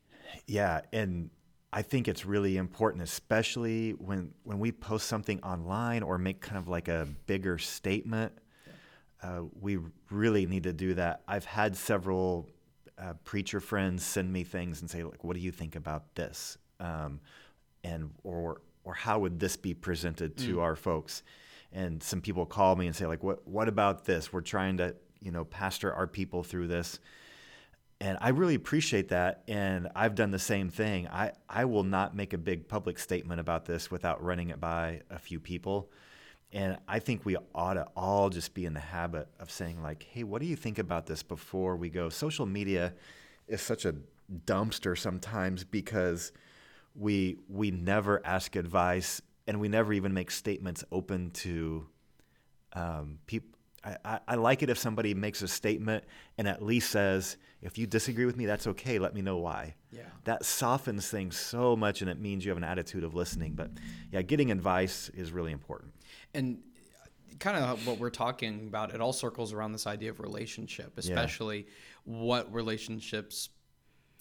Yeah, 0.48 0.82
and 0.92 1.30
I 1.72 1.84
think 1.84 2.08
it's 2.08 2.26
really 2.26 2.58
important, 2.58 3.04
especially 3.04 3.92
when 3.92 4.34
when 4.42 4.58
we 4.58 4.72
post 4.72 5.06
something 5.06 5.40
online 5.44 6.02
or 6.02 6.18
make 6.18 6.42
kind 6.42 6.58
of 6.58 6.68
like 6.68 6.88
a 6.88 7.08
bigger 7.28 7.60
statement. 7.60 8.34
Uh, 9.22 9.44
we 9.62 9.78
really 10.10 10.48
need 10.48 10.64
to 10.64 10.74
do 10.74 10.96
that. 10.96 11.22
I've 11.28 11.46
had 11.46 11.78
several 11.78 12.50
uh, 12.98 13.14
preacher 13.26 13.60
friends 13.60 14.04
send 14.04 14.34
me 14.34 14.44
things 14.44 14.82
and 14.82 14.90
say, 14.90 15.04
like, 15.04 15.24
"What 15.24 15.36
do 15.36 15.40
you 15.40 15.52
think 15.52 15.76
about 15.76 16.16
this?" 16.16 16.58
Um, 16.80 17.20
and 17.84 18.12
or 18.24 18.62
or 18.84 18.94
how 18.94 19.20
would 19.20 19.40
this 19.40 19.58
be 19.58 19.74
presented 19.74 20.38
to 20.38 20.58
mm. 20.58 20.62
our 20.62 20.76
folks? 20.76 21.24
And 21.74 22.02
some 22.02 22.22
people 22.22 22.46
call 22.46 22.76
me 22.76 22.88
and 22.88 22.96
say, 22.96 23.06
like, 23.06 23.24
"What 23.24 23.48
what 23.48 23.68
about 23.68 24.06
this? 24.06 24.32
We're 24.32 24.42
trying 24.42 24.78
to 24.78 24.96
you 25.22 25.32
know 25.32 25.46
pastor 25.46 25.94
our 25.94 26.08
people 26.08 26.44
through 26.44 26.68
this." 26.68 27.00
and 28.00 28.18
I 28.22 28.30
really 28.30 28.56
appreciate 28.56 29.10
that. 29.10 29.44
And 29.48 29.90
I've 29.96 30.16
done 30.16 30.32
the 30.32 30.40
same 30.40 30.70
thing. 30.70 31.08
I, 31.08 31.32
I 31.50 31.66
will 31.66 31.84
not 31.84 32.16
make 32.16 32.34
a 32.34 32.38
big 32.38 32.68
public 32.68 33.00
statement 33.00 33.40
about 33.40 33.66
this 33.66 33.90
without 33.90 34.24
running 34.24 34.50
it 34.50 34.60
by 34.60 35.02
a 35.10 35.18
few 35.18 35.40
people. 35.40 35.90
And 36.54 36.78
I 36.88 37.00
think 37.00 37.26
we 37.26 37.38
ought 37.56 37.74
to 37.74 37.88
all 37.96 38.30
just 38.30 38.54
be 38.54 38.66
in 38.66 38.74
the 38.74 38.80
habit 38.80 39.28
of 39.40 39.52
saying, 39.52 39.82
like, 39.82 40.04
hey, 40.04 40.24
what 40.24 40.42
do 40.42 40.48
you 40.48 40.56
think 40.56 40.80
about 40.80 41.08
this 41.08 41.24
before 41.24 41.76
we 41.76 41.90
go? 41.90 42.10
Social 42.10 42.46
media 42.46 42.94
is 43.48 43.62
such 43.62 43.84
a 43.86 43.96
dumpster 44.46 44.98
sometimes 44.98 45.64
because 45.64 46.32
we 46.98 47.38
we 47.48 47.72
never 47.72 48.22
ask 48.26 48.56
advice 48.56 49.22
and 49.48 49.60
we 49.60 49.70
never 49.70 49.94
even 49.94 50.14
make 50.14 50.32
statements 50.32 50.84
open 50.92 51.32
to 51.32 51.88
um, 52.74 53.20
people. 53.28 53.50
I, 53.84 53.98
I, 54.04 54.20
I 54.28 54.36
like 54.36 54.64
it 54.64 54.70
if 54.70 54.78
somebody 54.78 55.14
makes 55.14 55.42
a 55.42 55.48
statement 55.48 56.04
and 56.38 56.48
at 56.48 56.62
least 56.62 56.90
says, 56.90 57.38
if 57.62 57.78
you 57.78 57.88
disagree 57.88 58.26
with 58.26 58.36
me, 58.36 58.46
that's 58.46 58.68
okay. 58.68 59.00
Let 59.00 59.14
me 59.14 59.22
know 59.22 59.38
why. 59.38 59.76
Yeah. 59.92 60.02
That 60.26 60.44
softens 60.44 61.10
things 61.10 61.38
so 61.38 61.76
much 61.76 62.02
and 62.02 62.10
it 62.10 62.20
means 62.20 62.44
you 62.44 62.50
have 62.50 62.58
an 62.58 62.64
attitude 62.64 63.04
of 63.04 63.14
listening. 63.14 63.54
But 63.54 63.70
yeah, 64.12 64.24
getting 64.24 64.52
advice 64.52 65.10
is 65.14 65.32
really 65.32 65.52
important. 65.52 65.94
And 66.34 66.60
kind 67.40 67.58
of 67.58 67.86
what 67.88 68.00
we're 68.00 68.10
talking 68.10 68.68
about, 68.68 68.94
it 68.94 69.00
all 69.00 69.14
circles 69.14 69.54
around 69.54 69.72
this 69.72 69.88
idea 69.88 70.10
of 70.10 70.20
relationship, 70.20 70.98
especially 70.98 71.68
what 72.04 72.52
relationships 72.52 73.50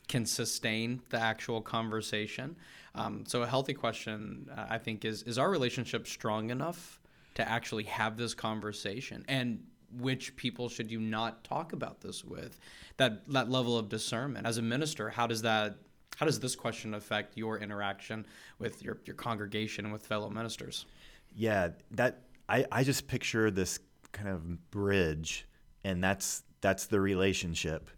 can 0.09 0.27
sustain 0.27 1.03
the 1.11 1.19
actual 1.19 1.61
conversation. 1.61 2.57
Um, 2.95 3.25
so 3.27 3.43
a 3.43 3.47
healthy 3.47 3.75
question, 3.75 4.49
uh, 4.57 4.67
I 4.71 4.79
think, 4.79 5.05
is 5.05 5.23
is 5.25 5.39
our 5.39 5.51
relationship 5.51 6.07
strong 6.07 6.51
enough 6.51 7.01
to 7.35 7.49
actually 7.49 7.85
have 7.85 8.17
this 8.17 8.35
conversation? 8.35 9.25
And 9.29 9.63
which 9.99 10.35
people 10.37 10.69
should 10.69 10.91
you 10.91 11.01
not 11.01 11.45
talk 11.45 11.73
about 11.73 12.01
this 12.01 12.25
with? 12.25 12.59
That 12.97 13.29
that 13.31 13.51
level 13.51 13.79
of 13.79 13.89
discernment 13.89 14.47
as 14.47 14.59
a 14.59 14.63
minister, 14.63 15.11
how 15.11 15.27
does 15.27 15.43
that 15.43 15.77
how 16.17 16.25
does 16.25 16.41
this 16.41 16.57
question 16.57 16.95
affect 16.95 17.37
your 17.37 17.59
interaction 17.59 18.27
with 18.59 18.83
your, 18.83 18.99
your 19.05 19.15
congregation 19.15 19.85
and 19.85 19.93
with 19.93 20.07
fellow 20.07 20.31
ministers? 20.31 20.87
Yeah, 21.35 21.69
that 21.91 22.23
I, 22.49 22.65
I 22.73 22.85
just 22.85 23.07
picture 23.07 23.51
this 23.51 23.79
kind 24.13 24.29
of 24.29 24.71
bridge, 24.71 25.47
and 25.85 26.03
that's 26.03 26.43
that's 26.63 26.87
the 26.87 27.01
relationship, 27.01 27.91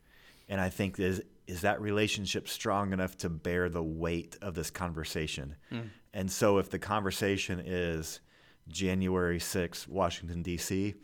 and 0.48 0.60
I 0.60 0.68
think 0.68 0.98
is 0.98 1.22
is 1.48 1.62
that 1.62 1.80
relationship 1.80 2.48
strong 2.48 2.92
enough 2.92 3.16
to 3.18 3.28
bear 3.28 3.68
the 3.68 3.82
weight 3.82 4.36
of 4.40 4.54
this 4.54 4.70
conversation, 4.70 5.56
hmm. 5.70 5.80
and 6.14 6.30
so 6.30 6.58
if 6.58 6.70
the 6.70 6.78
conversation 6.78 7.60
is 7.64 8.20
January 8.68 9.38
6th, 9.38 9.88
Washington 9.88 10.42
D.C., 10.42 10.94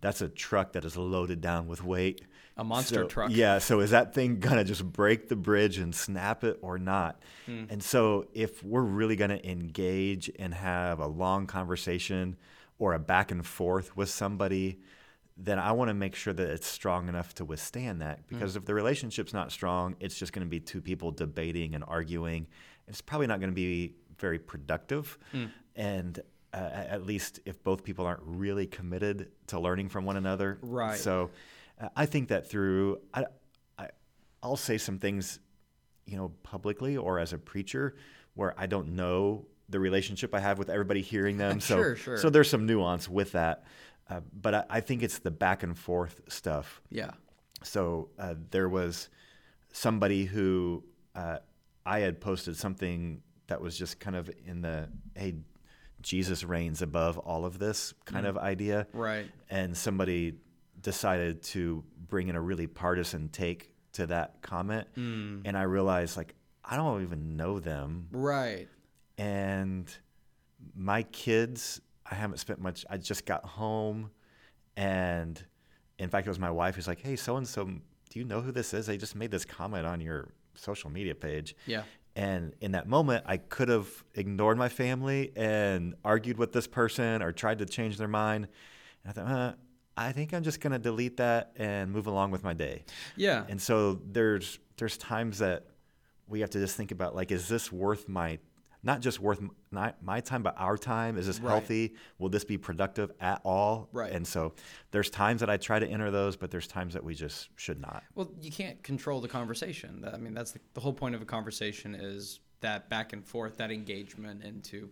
that's 0.00 0.20
a 0.20 0.28
truck 0.28 0.72
that 0.72 0.84
is 0.84 0.96
loaded 0.98 1.40
down 1.40 1.66
with 1.66 1.82
weight. 1.82 2.20
A 2.58 2.62
monster 2.62 2.96
So- 2.96 3.06
truck. 3.06 3.30
Yeah. 3.32 3.58
So 3.58 3.80
is 3.80 3.90
that 3.90 4.14
thing 4.14 4.38
gonna 4.38 4.62
just 4.62 4.84
break 4.84 5.28
the 5.28 5.36
bridge 5.36 5.78
and 5.78 5.94
snap 5.94 6.44
it 6.44 6.58
or 6.60 6.78
not? 6.78 7.22
Hmm. 7.46 7.64
And 7.70 7.82
so 7.82 8.26
if 8.34 8.62
we're 8.62 8.82
really 8.82 9.16
gonna 9.16 9.40
engage 9.42 10.30
and 10.38 10.52
have 10.52 11.00
a 11.00 11.06
long 11.06 11.46
conversation 11.46 12.36
or 12.78 12.92
a 12.92 12.98
back 12.98 13.30
and 13.30 13.44
forth 13.46 13.96
with 13.96 14.10
somebody, 14.10 14.78
then 15.36 15.58
I 15.58 15.72
want 15.72 15.88
to 15.88 15.94
make 15.94 16.14
sure 16.14 16.32
that 16.32 16.48
it's 16.48 16.66
strong 16.66 17.08
enough 17.08 17.34
to 17.36 17.44
withstand 17.44 18.00
that. 18.02 18.26
Because 18.28 18.54
if 18.56 18.64
the 18.64 18.74
relationship's 18.74 19.32
not 19.32 19.50
strong, 19.50 19.96
it's 19.98 20.16
just 20.16 20.32
going 20.32 20.46
to 20.46 20.50
be 20.50 20.60
two 20.60 20.80
people 20.80 21.10
debating 21.10 21.74
and 21.74 21.82
arguing. 21.86 22.46
It's 22.86 23.00
probably 23.00 23.26
not 23.26 23.40
going 23.40 23.50
to 23.50 23.54
be 23.54 23.94
very 24.18 24.38
productive. 24.38 25.18
And 25.74 26.20
uh, 26.52 26.56
at 26.56 26.86
at 26.88 27.06
least 27.06 27.40
if 27.46 27.62
both 27.64 27.82
people 27.82 28.06
aren't 28.06 28.22
really 28.22 28.66
committed 28.66 29.32
to 29.48 29.58
learning 29.58 29.88
from 29.88 30.04
one 30.04 30.16
another. 30.16 30.58
Right. 30.62 30.96
So 30.96 31.30
uh, 31.80 31.88
I 31.96 32.06
think 32.06 32.28
that 32.28 32.48
through, 32.48 33.00
I, 33.12 33.24
I, 33.76 33.88
I'll 34.40 34.56
say 34.56 34.78
some 34.78 35.00
things, 35.00 35.40
you 36.06 36.16
know, 36.16 36.30
publicly 36.44 36.96
or 36.96 37.18
as 37.18 37.32
a 37.32 37.38
preacher 37.38 37.96
where 38.34 38.54
I 38.56 38.66
don't 38.66 38.90
know 38.94 39.46
the 39.68 39.80
relationship 39.80 40.32
I 40.32 40.40
have 40.40 40.58
with 40.58 40.70
everybody 40.70 41.00
hearing 41.00 41.38
them. 41.38 41.58
So, 41.60 41.76
Sure, 41.76 41.96
sure. 41.96 42.16
so 42.18 42.30
there's 42.30 42.50
some 42.50 42.66
nuance 42.66 43.08
with 43.08 43.32
that. 43.32 43.64
Uh, 44.10 44.20
but 44.40 44.54
I, 44.54 44.64
I 44.70 44.80
think 44.80 45.02
it's 45.02 45.18
the 45.18 45.30
back 45.30 45.62
and 45.62 45.76
forth 45.78 46.20
stuff. 46.28 46.82
Yeah. 46.90 47.12
So 47.62 48.10
uh, 48.18 48.34
there 48.50 48.68
was 48.68 49.08
somebody 49.72 50.24
who 50.26 50.84
uh, 51.14 51.38
I 51.86 52.00
had 52.00 52.20
posted 52.20 52.56
something 52.56 53.22
that 53.46 53.60
was 53.60 53.76
just 53.78 54.00
kind 54.00 54.16
of 54.16 54.30
in 54.46 54.60
the 54.62 54.88
hey, 55.14 55.36
Jesus 56.02 56.44
reigns 56.44 56.82
above 56.82 57.16
all 57.18 57.44
of 57.46 57.58
this 57.58 57.94
kind 58.04 58.26
of 58.26 58.36
idea. 58.36 58.86
Right. 58.92 59.26
And 59.48 59.76
somebody 59.76 60.34
decided 60.80 61.42
to 61.44 61.82
bring 62.08 62.28
in 62.28 62.36
a 62.36 62.40
really 62.40 62.66
partisan 62.66 63.28
take 63.30 63.70
to 63.92 64.06
that 64.08 64.42
comment, 64.42 64.86
Mm. 64.96 65.42
and 65.46 65.56
I 65.56 65.62
realized 65.62 66.16
like 66.16 66.34
I 66.64 66.76
don't 66.76 67.02
even 67.02 67.36
know 67.36 67.58
them, 67.60 68.08
Right. 68.10 68.68
and 69.16 69.90
my 70.74 71.02
kids 71.04 71.80
I 72.14 72.16
haven't 72.16 72.38
spent 72.38 72.60
much. 72.60 72.86
I 72.88 72.96
just 72.96 73.26
got 73.26 73.44
home, 73.44 74.10
and 74.76 75.44
in 75.98 76.08
fact, 76.08 76.28
it 76.28 76.30
was 76.30 76.38
my 76.38 76.50
wife 76.50 76.76
who's 76.76 76.86
like, 76.86 77.00
"Hey, 77.00 77.16
so 77.16 77.36
and 77.36 77.46
so, 77.46 77.64
do 77.64 78.18
you 78.18 78.24
know 78.24 78.40
who 78.40 78.52
this 78.52 78.72
is? 78.72 78.86
They 78.86 78.96
just 78.96 79.16
made 79.16 79.32
this 79.32 79.44
comment 79.44 79.84
on 79.84 80.00
your 80.00 80.28
social 80.54 80.90
media 80.90 81.16
page." 81.16 81.56
Yeah. 81.66 81.82
And 82.14 82.54
in 82.60 82.72
that 82.72 82.86
moment, 82.86 83.24
I 83.26 83.38
could 83.38 83.68
have 83.68 83.88
ignored 84.14 84.56
my 84.56 84.68
family 84.68 85.32
and 85.34 85.94
argued 86.04 86.38
with 86.38 86.52
this 86.52 86.68
person 86.68 87.20
or 87.20 87.32
tried 87.32 87.58
to 87.58 87.66
change 87.66 87.96
their 87.96 88.06
mind. 88.06 88.46
And 89.02 89.10
I 89.10 89.12
thought, 89.12 89.26
uh, 89.28 89.52
I 89.96 90.12
think 90.12 90.32
I'm 90.32 90.44
just 90.44 90.60
going 90.60 90.72
to 90.72 90.78
delete 90.78 91.16
that 91.16 91.50
and 91.56 91.90
move 91.90 92.06
along 92.06 92.30
with 92.30 92.44
my 92.44 92.54
day. 92.54 92.84
Yeah. 93.16 93.44
And 93.48 93.60
so 93.60 94.00
there's 94.06 94.60
there's 94.76 94.96
times 94.96 95.38
that 95.38 95.64
we 96.28 96.38
have 96.40 96.50
to 96.50 96.60
just 96.60 96.76
think 96.76 96.92
about 96.92 97.16
like, 97.16 97.32
is 97.32 97.48
this 97.48 97.72
worth 97.72 98.08
my 98.08 98.38
not 98.84 99.00
just 99.00 99.18
worth 99.18 99.38
m- 99.38 99.50
not 99.72 100.02
my 100.02 100.20
time, 100.20 100.42
but 100.42 100.54
our 100.58 100.76
time? 100.76 101.16
Is 101.16 101.26
this 101.26 101.40
Right. 101.40 101.50
healthy? 101.50 101.94
Will 102.18 102.28
this 102.28 102.44
be 102.44 102.58
productive 102.58 103.10
at 103.20 103.40
all? 103.44 103.88
Right. 103.92 104.12
And 104.12 104.26
so 104.26 104.52
there's 104.92 105.10
times 105.10 105.40
that 105.40 105.50
I 105.50 105.56
try 105.56 105.78
to 105.78 105.86
enter 105.86 106.10
those, 106.10 106.36
but 106.36 106.50
there's 106.50 106.66
times 106.66 106.94
that 106.94 107.02
we 107.02 107.14
just 107.14 107.48
should 107.56 107.80
not. 107.80 108.04
Well, 108.14 108.30
you 108.40 108.52
can't 108.52 108.82
control 108.82 109.20
the 109.20 109.28
conversation. 109.28 110.04
I 110.12 110.18
mean, 110.18 110.34
that's 110.34 110.52
the, 110.52 110.60
the 110.74 110.80
whole 110.80 110.92
point 110.92 111.14
of 111.14 111.22
a 111.22 111.26
conversation 111.26 111.94
is 111.94 112.40
that 112.60 112.88
back 112.88 113.12
and 113.12 113.24
forth, 113.26 113.56
that 113.56 113.70
engagement, 113.70 114.42
into 114.44 114.90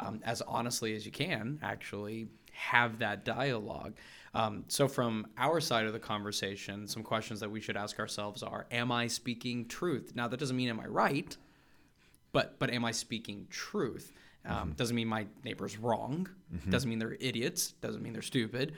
um, 0.00 0.20
as 0.24 0.42
honestly 0.42 0.96
as 0.96 1.06
you 1.06 1.12
can, 1.12 1.58
actually 1.62 2.26
have 2.52 2.98
that 2.98 3.24
dialogue. 3.24 3.94
Um, 4.34 4.64
so, 4.68 4.88
from 4.88 5.28
our 5.38 5.60
side 5.60 5.86
of 5.86 5.92
the 5.92 6.00
conversation, 6.00 6.88
some 6.88 7.02
questions 7.04 7.38
that 7.40 7.50
we 7.50 7.60
should 7.60 7.76
ask 7.76 8.00
ourselves 8.00 8.42
are: 8.42 8.66
Am 8.72 8.90
I 8.90 9.06
speaking 9.06 9.66
truth? 9.66 10.12
Now, 10.16 10.26
that 10.28 10.38
doesn't 10.40 10.56
mean 10.56 10.68
am 10.68 10.80
I 10.80 10.86
right, 10.86 11.36
but 12.34 12.58
but 12.58 12.70
am 12.70 12.84
I 12.84 12.90
speaking 12.90 13.46
truth? 13.48 14.12
Um, 14.44 14.54
mm-hmm. 14.54 14.70
Doesn't 14.72 14.94
mean 14.94 15.08
my 15.08 15.26
neighbor's 15.44 15.78
wrong. 15.78 16.28
Mm-hmm. 16.54 16.70
Doesn't 16.70 16.90
mean 16.90 16.98
they're 16.98 17.16
idiots. 17.18 17.72
Doesn't 17.80 18.02
mean 18.02 18.12
they're 18.12 18.20
stupid. 18.20 18.74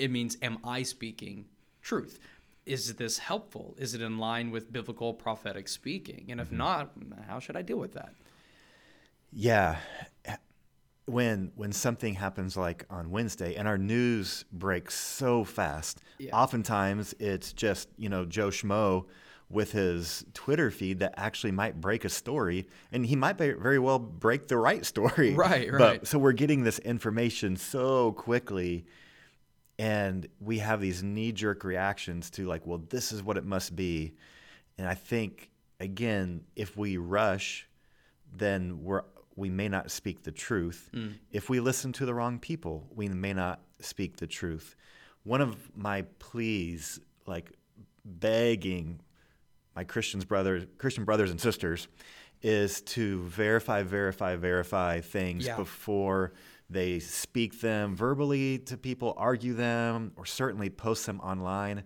It 0.00 0.10
means 0.10 0.36
am 0.42 0.58
I 0.64 0.82
speaking 0.82 1.44
truth? 1.82 2.18
Is 2.66 2.94
this 2.94 3.18
helpful? 3.18 3.76
Is 3.78 3.94
it 3.94 4.00
in 4.00 4.18
line 4.18 4.50
with 4.50 4.72
biblical 4.72 5.14
prophetic 5.14 5.68
speaking? 5.68 6.26
And 6.30 6.40
if 6.40 6.48
mm-hmm. 6.48 6.56
not, 6.56 6.90
how 7.28 7.38
should 7.38 7.56
I 7.56 7.62
deal 7.62 7.76
with 7.78 7.92
that? 7.92 8.14
Yeah. 9.30 9.76
When 11.04 11.52
when 11.56 11.72
something 11.72 12.14
happens 12.14 12.56
like 12.56 12.86
on 12.88 13.10
Wednesday 13.10 13.56
and 13.56 13.68
our 13.68 13.78
news 13.78 14.44
breaks 14.52 14.94
so 14.94 15.44
fast, 15.44 16.00
Yeah. 16.18 16.34
oftentimes 16.34 17.14
it's 17.18 17.52
just, 17.52 17.88
you 17.98 18.08
know, 18.08 18.24
Joe 18.24 18.48
Schmo 18.48 19.04
with 19.50 19.72
his 19.72 20.24
Twitter 20.32 20.70
feed 20.70 21.00
that 21.00 21.12
actually 21.16 21.50
might 21.50 21.80
break 21.80 22.04
a 22.04 22.08
story 22.08 22.68
and 22.92 23.04
he 23.04 23.16
might 23.16 23.36
very 23.36 23.78
well 23.80 23.98
break 23.98 24.46
the 24.48 24.56
right 24.56 24.86
story. 24.86 25.34
Right, 25.34 25.68
But- 25.72 25.80
right. 25.80 26.06
so 26.06 26.18
we're 26.18 26.32
getting 26.32 26.62
this 26.62 26.78
information 26.78 27.56
so 27.56 28.12
quickly 28.12 28.86
and 29.78 30.26
we 30.40 30.58
have 30.58 30.80
these 30.80 31.02
knee-jerk 31.02 31.64
reactions 31.64 32.30
to 32.30 32.46
like, 32.46 32.66
well, 32.66 32.82
this 32.90 33.12
is 33.12 33.22
what 33.22 33.36
it 33.36 33.44
must 33.44 33.74
be. 33.74 34.14
And 34.78 34.86
I 34.86 34.94
think 34.94 35.50
again, 35.80 36.44
if 36.56 36.76
we 36.76 36.96
rush 36.96 37.66
then 38.32 38.84
we're 38.84 39.02
we 39.34 39.48
may 39.48 39.68
not 39.68 39.90
speak 39.90 40.22
the 40.22 40.30
truth. 40.32 40.90
Mm. 40.94 41.14
If 41.32 41.48
we 41.48 41.58
listen 41.60 41.92
to 41.94 42.06
the 42.06 42.12
wrong 42.14 42.38
people, 42.38 42.86
we 42.94 43.08
may 43.08 43.32
not 43.32 43.60
speak 43.80 44.16
the 44.18 44.26
truth. 44.26 44.76
One 45.24 45.40
of 45.40 45.56
my 45.76 46.02
pleas, 46.18 47.00
like 47.26 47.50
begging 48.04 49.00
my 49.80 49.84
Christians 49.84 50.26
brothers, 50.26 50.66
Christian 50.76 51.06
brothers 51.06 51.30
and 51.30 51.40
sisters, 51.40 51.88
is 52.42 52.82
to 52.82 53.22
verify, 53.22 53.82
verify, 53.82 54.36
verify 54.36 55.00
things 55.00 55.46
Yeah. 55.46 55.56
before 55.56 56.34
they 56.68 56.98
speak 57.00 57.62
them 57.62 57.96
verbally 57.96 58.58
to 58.58 58.76
people, 58.76 59.14
argue 59.16 59.54
them, 59.54 60.12
or 60.16 60.26
certainly 60.26 60.68
post 60.68 61.06
them 61.06 61.18
online, 61.20 61.84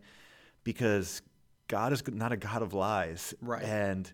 because 0.64 1.22
God 1.68 1.92
is 1.92 2.02
not 2.08 2.32
a 2.32 2.36
God 2.36 2.62
of 2.62 2.74
lies. 2.74 3.32
Right. 3.40 3.62
And 3.62 4.12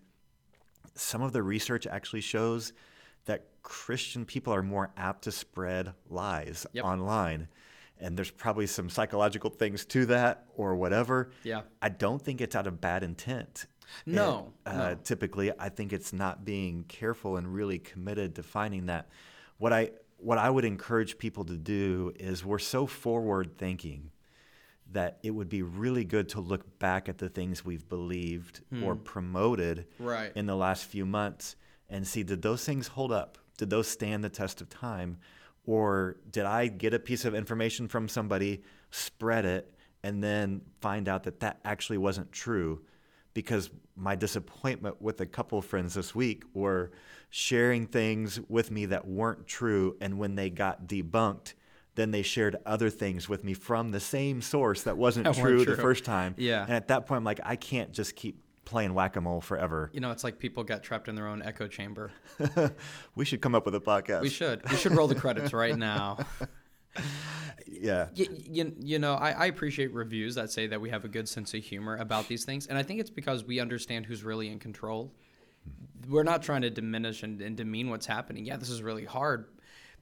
some 0.93 1.23
of 1.23 1.33
the 1.33 1.41
research 1.41 1.87
actually 1.87 2.21
shows 2.21 2.73
that 3.25 3.47
Christian 3.63 4.25
people 4.25 4.53
are 4.53 4.61
more 4.61 4.91
apt 4.95 5.23
to 5.23 5.31
spread 5.31 5.93
lies 6.07 6.67
Yep. 6.73 6.85
online. 6.85 7.47
And 7.99 8.17
there's 8.17 8.31
probably 8.31 8.65
some 8.65 8.89
psychological 8.89 9.51
things 9.51 9.85
to 9.85 10.07
that 10.07 10.47
or 10.55 10.75
whatever. 10.75 11.29
Yeah. 11.43 11.61
I 11.83 11.89
don't 11.89 12.19
think 12.19 12.41
it's 12.41 12.55
out 12.55 12.65
of 12.65 12.81
bad 12.81 13.03
intent. 13.03 13.67
No, 14.05 14.53
It, 14.65 14.69
uh, 14.69 14.89
no. 14.91 14.95
Typically, 15.03 15.51
I 15.59 15.69
think 15.69 15.93
it's 15.93 16.13
not 16.13 16.45
being 16.45 16.83
careful 16.87 17.37
and 17.37 17.53
really 17.53 17.79
committed 17.79 18.35
to 18.35 18.43
finding 18.43 18.85
that. 18.87 19.09
What 19.57 19.73
I 19.73 19.91
what 20.17 20.37
I 20.37 20.49
would 20.51 20.65
encourage 20.65 21.17
people 21.17 21.43
to 21.45 21.57
do 21.57 22.13
is 22.19 22.45
we're 22.45 22.59
so 22.59 22.85
forward 22.85 23.57
thinking 23.57 24.11
that 24.91 25.17
it 25.23 25.31
would 25.31 25.49
be 25.49 25.63
really 25.63 26.03
good 26.05 26.29
to 26.29 26.39
look 26.41 26.77
back 26.77 27.09
at 27.09 27.17
the 27.17 27.29
things 27.29 27.65
we've 27.65 27.87
believed 27.89 28.61
or 28.83 28.95
promoted 28.95 29.87
Hmm. 29.97 30.03
Right. 30.05 30.31
in 30.35 30.45
the 30.45 30.55
last 30.55 30.85
few 30.85 31.05
months 31.05 31.55
and 31.89 32.05
see 32.05 32.21
did 32.23 32.41
those 32.43 32.63
things 32.65 32.87
hold 32.89 33.11
up? 33.11 33.37
Did 33.57 33.69
those 33.69 33.87
stand 33.87 34.23
the 34.23 34.29
test 34.29 34.61
of 34.61 34.69
time? 34.69 35.17
Or 35.65 36.17
did 36.29 36.45
I 36.45 36.67
get 36.67 36.93
a 36.93 36.99
piece 36.99 37.23
of 37.25 37.33
information 37.35 37.87
from 37.87 38.07
somebody, 38.09 38.63
spread 38.91 39.45
it, 39.45 39.73
and 40.03 40.23
then 40.23 40.61
find 40.81 41.07
out 41.07 41.23
that 41.23 41.39
that 41.41 41.59
actually 41.63 41.97
wasn't 41.99 42.31
true? 42.31 42.81
Because 43.33 43.69
my 43.95 44.15
disappointment 44.15 45.01
with 45.01 45.21
a 45.21 45.25
couple 45.25 45.57
of 45.57 45.65
friends 45.65 45.93
this 45.93 46.13
week 46.13 46.43
were 46.53 46.91
sharing 47.29 47.87
things 47.87 48.39
with 48.49 48.71
me 48.71 48.87
that 48.87 49.07
weren't 49.07 49.47
true. 49.47 49.95
And 50.01 50.17
when 50.17 50.35
they 50.35 50.49
got 50.49 50.87
debunked, 50.87 51.53
then 51.95 52.11
they 52.11 52.21
shared 52.21 52.55
other 52.65 52.89
things 52.89 53.29
with 53.29 53.43
me 53.43 53.53
from 53.53 53.91
the 53.91 53.99
same 53.99 54.41
source 54.41 54.83
that 54.83 54.97
wasn't 54.97 55.25
That 55.31 55.37
weren't 55.37 55.63
true, 55.63 55.75
the 55.75 55.81
first 55.81 56.03
time. 56.03 56.35
Yeah. 56.37 56.63
And 56.63 56.73
at 56.73 56.87
that 56.89 57.05
point, 57.05 57.17
I'm 57.17 57.23
like, 57.23 57.39
I 57.43 57.55
can't 57.55 57.91
just 57.91 58.15
keep 58.15 58.41
playing 58.65 58.93
whack 58.93 59.15
a 59.15 59.21
mole 59.21 59.41
forever. 59.41 59.89
You 59.93 59.99
know, 59.99 60.11
it's 60.11 60.23
like 60.23 60.39
people 60.39 60.63
got 60.63 60.83
trapped 60.83 61.07
in 61.07 61.15
their 61.15 61.27
own 61.27 61.41
echo 61.41 61.67
chamber. 61.67 62.11
we 63.15 63.25
should 63.25 63.41
come 63.41 63.55
up 63.55 63.65
with 63.65 63.75
a 63.75 63.79
podcast. 63.79 64.21
We 64.21 64.29
should. 64.29 64.61
We 64.69 64.77
should 64.77 64.93
roll 64.93 65.07
the 65.07 65.15
credits 65.15 65.53
right 65.53 65.77
now. 65.77 66.19
Yeah. 67.67 68.07
you, 68.13 68.27
you, 68.31 68.75
you 68.79 68.99
know, 68.99 69.13
I, 69.13 69.31
I 69.31 69.45
appreciate 69.45 69.93
reviews 69.93 70.35
that 70.35 70.51
say 70.51 70.67
that 70.67 70.79
we 70.81 70.89
have 70.89 71.05
a 71.05 71.07
good 71.07 71.27
sense 71.27 71.53
of 71.53 71.63
humor 71.63 71.95
about 71.97 72.27
these 72.27 72.43
things. 72.45 72.67
And 72.67 72.77
I 72.77 72.83
think 72.83 72.99
it's 72.99 73.09
because 73.09 73.43
we 73.43 73.59
understand 73.59 74.05
who's 74.05 74.23
really 74.23 74.49
in 74.49 74.59
control. 74.59 75.13
We're 76.09 76.23
not 76.23 76.41
trying 76.43 76.61
to 76.63 76.69
diminish 76.69 77.23
and, 77.23 77.41
and 77.41 77.55
demean 77.55 77.89
what's 77.89 78.05
happening. 78.05 78.45
Yeah, 78.45 78.57
this 78.57 78.69
is 78.69 78.81
really 78.83 79.05
hard. 79.05 79.45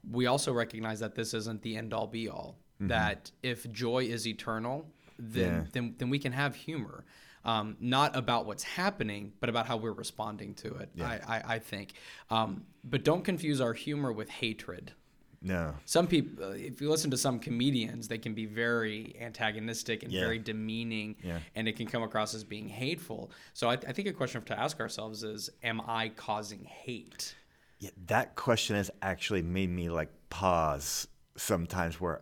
We 0.09 0.25
also 0.27 0.51
recognize 0.53 0.99
that 1.01 1.15
this 1.15 1.33
isn't 1.33 1.61
the 1.61 1.75
end 1.77 1.93
all 1.93 2.07
be 2.07 2.29
all. 2.29 2.57
That 2.81 3.29
if 3.43 3.69
joy 3.73 4.05
is 4.05 4.25
eternal, 4.25 4.89
then, 5.17 5.51
Yeah. 5.51 5.63
then, 5.73 5.95
then 5.97 6.09
we 6.09 6.17
can 6.17 6.31
have 6.31 6.55
humor. 6.55 7.03
Um, 7.43 7.75
not 7.81 8.15
about 8.15 8.45
what's 8.45 8.63
happening, 8.63 9.33
but 9.41 9.49
about 9.49 9.65
how 9.67 9.75
we're 9.75 9.91
responding 9.91 10.53
to 10.55 10.75
it, 10.75 10.89
I, 11.01 11.19
I, 11.27 11.43
I 11.55 11.59
think. 11.59 11.93
Um, 12.29 12.63
but 12.85 13.03
don't 13.03 13.23
confuse 13.25 13.59
our 13.59 13.73
humor 13.73 14.13
with 14.13 14.29
hatred 14.29 14.93
No. 15.41 15.73
some 15.85 16.05
people 16.07 16.51
if 16.51 16.81
you 16.81 16.89
listen 16.89 17.09
to 17.11 17.17
some 17.17 17.39
comedians 17.39 18.07
they 18.09 18.17
can 18.17 18.33
be 18.33 18.45
very 18.45 19.15
antagonistic 19.21 20.03
and 20.03 20.11
Yeah. 20.11 20.21
very 20.21 20.37
demeaning 20.39 21.15
Yeah. 21.23 21.39
and 21.55 21.67
it 21.67 21.77
can 21.77 21.87
come 21.87 22.03
across 22.03 22.33
as 22.35 22.43
being 22.43 22.67
hateful 22.67 23.31
so 23.53 23.69
I, 23.69 23.73
I 23.73 23.93
think 23.93 24.07
a 24.09 24.13
question 24.13 24.41
to 24.43 24.59
ask 24.59 24.79
ourselves 24.81 25.23
is 25.23 25.49
am 25.63 25.81
i 25.87 26.09
causing 26.09 26.65
hate 26.65 27.35
Yeah, 27.79 27.91
that 28.07 28.35
question 28.35 28.75
has 28.75 28.91
actually 29.01 29.41
made 29.41 29.69
me 29.69 29.89
like 29.89 30.09
pause 30.29 31.07
sometimes 31.37 32.01
where 32.01 32.21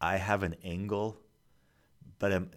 I 0.00 0.16
have 0.16 0.42
an 0.42 0.56
angle, 0.64 1.16
but 2.18 2.32
am, 2.32 2.50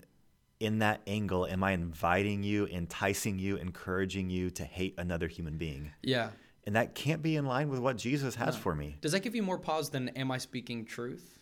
in 0.59 0.79
that 0.79 1.01
angle, 1.05 1.45
am 1.45 1.63
I 1.63 1.71
inviting 1.73 2.41
you, 2.43 2.65
enticing 2.67 3.37
you, 3.37 3.55
encouraging 3.57 4.29
you 4.31 4.49
to 4.49 4.63
hate 4.65 4.95
another 4.97 5.27
human 5.27 5.57
being? 5.57 5.91
yeah 6.01 6.31
And 6.65 6.75
that 6.75 6.95
can't 6.95 7.21
be 7.21 7.35
in 7.35 7.45
line 7.45 7.69
with 7.69 7.79
what 7.79 7.97
Jesus 7.97 8.35
has 8.35 8.55
for 8.55 8.73
me. 8.73 8.95
does 9.01 9.11
that 9.11 9.21
give 9.21 9.35
you 9.35 9.43
more 9.43 9.57
pause 9.59 9.89
than 9.89 10.09
am 10.09 10.31
i 10.31 10.37
speaking 10.37 10.83
truth 10.85 11.39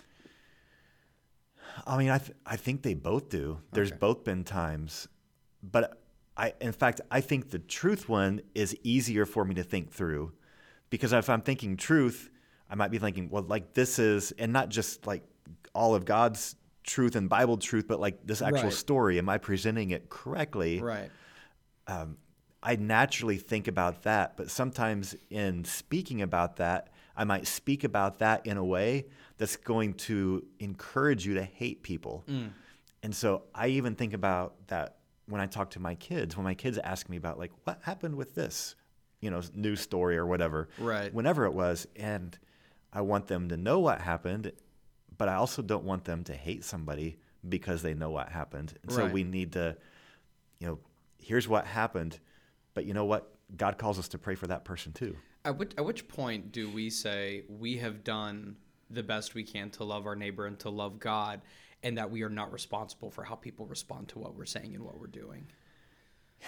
I 1.87 1.97
mean, 1.97 2.09
I, 2.09 2.19
th- 2.19 2.37
I 2.45 2.55
think 2.55 2.83
they 2.83 2.93
both 2.93 3.29
do. 3.29 3.59
There's 3.71 3.89
Okay. 3.89 3.97
both 3.99 4.23
been 4.23 4.43
times, 4.43 5.07
but 5.63 5.99
I, 6.37 6.53
in 6.61 6.71
fact, 6.71 7.01
I 7.09 7.19
think 7.21 7.49
the 7.49 7.57
truth 7.59 8.07
one 8.07 8.41
is 8.53 8.75
easier 8.83 9.25
for 9.25 9.43
me 9.43 9.55
to 9.55 9.63
think 9.63 9.91
through, 9.91 10.33
because 10.91 11.13
if 11.13 11.29
I'm 11.29 11.41
thinking 11.41 11.75
truth, 11.75 12.29
I 12.69 12.75
might 12.75 12.91
be 12.91 12.99
thinking, 12.99 13.29
well, 13.29 13.43
like 13.43 13.73
this 13.73 13.97
is, 13.97 14.31
and 14.33 14.53
not 14.53 14.69
just 14.69 15.07
like 15.07 15.23
all 15.73 15.95
of 15.95 16.05
God's 16.05 16.55
truth 16.83 17.15
and 17.15 17.27
Bible 17.27 17.57
truth, 17.57 17.85
but 17.87 17.99
like 17.99 18.25
this 18.25 18.41
actual 18.41 18.65
Right. 18.65 18.73
story. 18.73 19.17
Am 19.17 19.27
I 19.29 19.37
presenting 19.39 19.89
it 19.91 20.09
correctly? 20.09 20.79
right 20.79 21.09
um, 21.87 22.17
I 22.63 22.77
naturally 22.77 23.37
think 23.37 23.67
about 23.67 24.03
that, 24.03 24.37
but 24.37 24.49
sometimes 24.49 25.15
in 25.29 25.65
speaking 25.65 26.21
about 26.21 26.55
that, 26.57 26.89
I 27.15 27.25
might 27.25 27.45
speak 27.45 27.83
about 27.83 28.19
that 28.19 28.47
in 28.47 28.57
a 28.57 28.63
way 28.63 29.05
that's 29.37 29.57
going 29.57 29.93
to 29.95 30.45
encourage 30.59 31.25
you 31.25 31.35
to 31.35 31.43
hate 31.43 31.83
people. 31.83 32.23
Mm. 32.27 32.51
And 33.03 33.13
so 33.13 33.43
I 33.53 33.67
even 33.67 33.95
think 33.95 34.13
about 34.13 34.67
that 34.67 34.95
when 35.27 35.41
I 35.41 35.45
talk 35.45 35.71
to 35.71 35.79
my 35.79 35.95
kids, 35.95 36.35
when 36.37 36.45
my 36.45 36.53
kids 36.53 36.77
ask 36.77 37.09
me 37.09 37.17
about 37.17 37.37
like 37.37 37.51
what 37.65 37.79
happened 37.83 38.15
with 38.15 38.33
this, 38.33 38.75
you 39.19 39.29
know, 39.29 39.41
news 39.53 39.81
story 39.81 40.17
or 40.17 40.25
whatever, 40.25 40.69
Right. 40.79 41.13
whenever 41.13 41.45
it 41.45 41.53
was, 41.53 41.85
and 41.95 42.37
I 42.91 43.01
want 43.01 43.27
them 43.27 43.49
to 43.49 43.57
know 43.57 43.79
what 43.79 44.01
happened, 44.01 44.53
but 45.17 45.27
I 45.29 45.35
also 45.35 45.61
don't 45.61 45.83
want 45.83 46.05
them 46.05 46.23
to 46.25 46.33
hate 46.33 46.63
somebody 46.63 47.17
because 47.47 47.81
they 47.81 47.93
know 47.93 48.09
what 48.09 48.29
happened. 48.29 48.73
And 48.83 48.91
so 48.91 49.07
we 49.07 49.23
need 49.23 49.51
to, 49.53 49.75
you 50.59 50.67
know, 50.67 50.79
here's 51.19 51.47
what 51.47 51.65
happened, 51.65 52.19
but 52.73 52.85
you 52.85 52.93
know 52.93 53.05
what? 53.05 53.33
God 53.55 53.77
calls 53.77 53.99
us 53.99 54.07
to 54.09 54.17
pray 54.17 54.35
for 54.35 54.47
that 54.47 54.65
person 54.65 54.93
too. 54.93 55.15
At 55.45 55.57
which, 55.57 55.73
at 55.77 55.85
which 55.85 56.07
point 56.07 56.51
do 56.51 56.69
we 56.69 56.89
say 56.89 57.43
we 57.49 57.77
have 57.77 58.03
done 58.03 58.55
the 58.89 59.03
best 59.03 59.35
we 59.35 59.43
can 59.43 59.69
to 59.71 59.83
love 59.83 60.05
our 60.05 60.15
neighbor 60.15 60.45
and 60.45 60.57
to 60.59 60.69
love 60.69 60.99
God, 60.99 61.41
and 61.83 61.97
that 61.97 62.09
we 62.09 62.23
are 62.23 62.29
not 62.29 62.51
responsible 62.51 63.09
for 63.09 63.23
how 63.23 63.35
people 63.35 63.65
respond 63.65 64.07
to 64.09 64.19
what 64.19 64.35
we're 64.35 64.45
saying 64.45 64.73
and 64.75 64.83
what 64.83 64.99
we're 64.99 65.07
doing? 65.07 65.47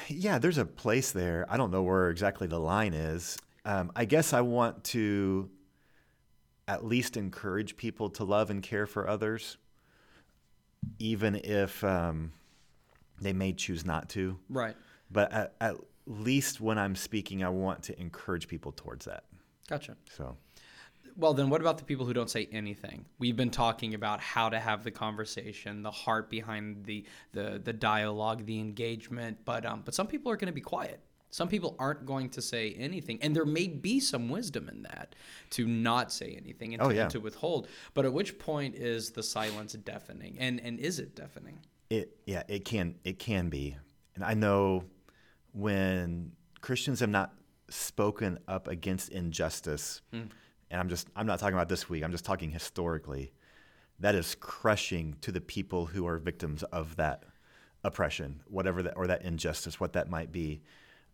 Yeah, 0.08 0.40
there's 0.40 0.58
a 0.58 0.66
place 0.66 1.12
there. 1.12 1.46
I 1.50 1.58
don't 1.58 1.72
know 1.72 1.84
where 1.84 2.10
exactly 2.10 2.48
the 2.48 2.60
line 2.60 2.94
is. 2.94 3.38
Um, 3.66 3.92
I 3.96 4.06
guess 4.06 4.34
I 4.34 4.42
want 4.42 4.84
to 4.86 5.50
at 6.68 6.86
least 6.86 7.18
encourage 7.18 7.78
people 7.78 8.10
to 8.12 8.24
love 8.24 8.50
and 8.50 8.62
care 8.62 8.86
for 8.86 9.08
others, 9.08 9.58
even 11.00 11.36
if 11.36 11.84
um, 11.84 12.32
they 13.20 13.34
may 13.34 13.54
choose 13.54 13.86
not 13.86 14.10
to. 14.10 14.38
Right. 14.50 14.76
But 15.12 15.32
at, 15.32 15.54
at 15.62 15.76
least 16.08 16.62
when 16.62 16.78
I'm 16.78 16.96
speaking, 16.96 17.44
I 17.44 17.50
want 17.50 17.84
to 17.84 18.00
encourage 18.00 18.48
people 18.48 18.72
towards 18.72 19.06
that. 19.06 19.24
Gotcha. 19.68 19.96
So, 20.16 20.38
Well, 21.18 21.34
then 21.34 21.50
what 21.50 21.62
about 21.62 21.78
the 21.78 21.84
people 21.86 22.06
who 22.06 22.14
don't 22.14 22.30
say 22.30 22.48
anything? 22.52 23.06
We've 23.20 23.36
been 23.36 23.50
talking 23.50 23.94
about 23.96 24.20
how 24.22 24.50
to 24.50 24.60
have 24.60 24.84
the 24.84 24.92
conversation, 24.92 25.82
the 25.82 25.92
heart 25.92 26.30
behind 26.30 26.86
the 26.86 27.06
the, 27.34 27.60
the 27.64 27.74
dialogue, 27.74 28.46
the 28.46 28.60
engagement, 28.60 29.40
but 29.46 29.66
um, 29.66 29.82
but 29.84 29.94
some 29.96 30.08
people 30.08 30.32
are 30.32 30.36
going 30.38 30.48
to 30.48 30.54
be 30.54 30.62
quiet. 30.62 31.00
Some 31.32 31.50
people 31.50 31.76
aren't 31.80 32.06
going 32.06 32.30
to 32.30 32.42
say 32.42 32.74
anything, 32.80 33.20
and 33.22 33.36
there 33.36 33.44
may 33.46 33.68
be 33.68 34.00
some 34.00 34.30
wisdom 34.30 34.70
in 34.70 34.84
that 34.84 35.16
to 35.50 35.68
not 35.68 36.14
say 36.14 36.38
anything 36.42 36.74
and, 36.74 36.82
Oh, 36.82 36.90
to, 36.90 36.96
yeah. 36.96 37.08
to 37.10 37.20
withhold. 37.20 37.68
But 37.94 38.06
at 38.06 38.14
which 38.14 38.40
point 38.40 38.76
is 38.76 39.10
the 39.12 39.24
silence 39.24 39.74
deafening, 39.74 40.38
and 40.40 40.62
and 40.62 40.80
is 40.80 41.00
it 41.00 41.16
deafening? 41.16 41.60
it 41.90 42.18
yeah 42.26 42.42
it 42.48 42.66
can 42.66 42.96
it 43.04 43.20
can 43.20 43.48
be 43.48 43.76
and 44.16 44.24
i 44.24 44.34
know 44.34 44.84
when 45.56 46.32
christians 46.62 47.00
have 47.00 47.10
not 47.10 47.34
spoken 47.70 48.38
up 48.48 48.68
against 48.68 49.10
injustice 49.10 50.02
and 50.70 50.80
i'm 50.82 50.90
just 50.90 51.08
i'm 51.16 51.26
not 51.26 51.40
talking 51.40 51.56
about 51.56 51.70
this 51.70 51.90
week 51.90 52.04
i'm 52.04 52.12
just 52.12 52.26
talking 52.26 52.52
historically 52.52 53.32
that 54.00 54.14
is 54.14 54.36
crushing 54.36 55.16
to 55.22 55.32
the 55.32 55.40
people 55.42 55.86
who 55.86 56.06
are 56.06 56.18
victims 56.18 56.64
of 56.64 56.96
that 56.98 57.24
oppression 57.84 58.42
whatever 58.48 58.84
that 58.84 58.94
or 58.98 59.08
that 59.08 59.22
injustice 59.24 59.80
what 59.80 59.94
that 59.94 60.10
might 60.10 60.32
be. 60.32 60.62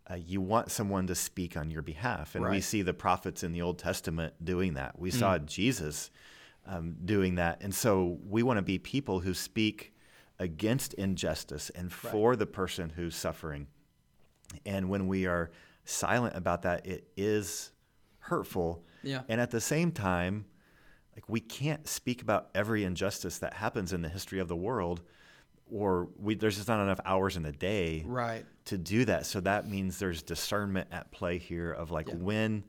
Uh, 0.09 0.15
you 0.15 0.41
want 0.41 0.71
someone 0.71 1.05
to 1.05 1.13
speak 1.13 1.55
on 1.55 1.69
your 1.69 1.83
behalf 1.83 2.33
and 2.33 2.43
we 2.51 2.59
see 2.59 2.81
the 2.81 2.93
prophets 2.93 3.43
in 3.43 3.51
the 3.51 3.61
old 3.61 3.77
testament 3.77 4.33
doing 4.43 4.73
that. 4.73 4.97
We 4.97 5.11
saw 5.11 5.37
jesus 5.37 6.09
um, 6.65 6.95
doing 7.05 7.35
that. 7.35 7.61
And 7.61 7.73
so 7.73 8.17
we 8.27 8.41
want 8.41 8.57
to 8.57 8.63
be 8.63 8.79
people 8.79 9.19
who 9.19 9.33
speak 9.35 9.93
against 10.39 10.95
injustice 10.95 11.69
and 11.75 11.91
for 11.93 12.35
the 12.35 12.47
person 12.47 12.89
who's 12.95 13.15
suffering. 13.15 13.67
And 14.65 14.89
when 14.89 15.07
we 15.07 15.25
are 15.25 15.51
silent 15.85 16.35
about 16.35 16.61
that, 16.63 16.85
it 16.85 17.07
is 17.17 17.71
hurtful. 18.19 18.83
Yeah. 19.03 19.21
And 19.27 19.41
at 19.41 19.51
the 19.51 19.61
same 19.61 19.91
time, 19.91 20.45
like 21.15 21.27
we 21.27 21.39
can't 21.39 21.87
speak 21.87 22.21
about 22.21 22.49
every 22.55 22.83
injustice 22.83 23.39
that 23.39 23.53
happens 23.53 23.93
in 23.93 24.01
the 24.01 24.09
history 24.09 24.39
of 24.39 24.47
the 24.47 24.55
world, 24.55 25.01
or 25.69 26.09
we, 26.19 26.35
there's 26.35 26.55
just 26.57 26.67
not 26.67 26.81
enough 26.81 26.99
hours 27.05 27.37
in 27.37 27.43
the 27.43 27.51
day 27.51 28.03
Right. 28.05 28.45
to 28.65 28.77
do 28.77 29.05
that. 29.05 29.25
So 29.25 29.39
that 29.41 29.67
means 29.69 29.99
there's 29.99 30.21
discernment 30.21 30.87
at 30.91 31.11
play 31.11 31.37
here 31.37 31.71
of 31.71 31.91
like 31.91 32.07
Yeah. 32.09 32.15
when 32.15 32.63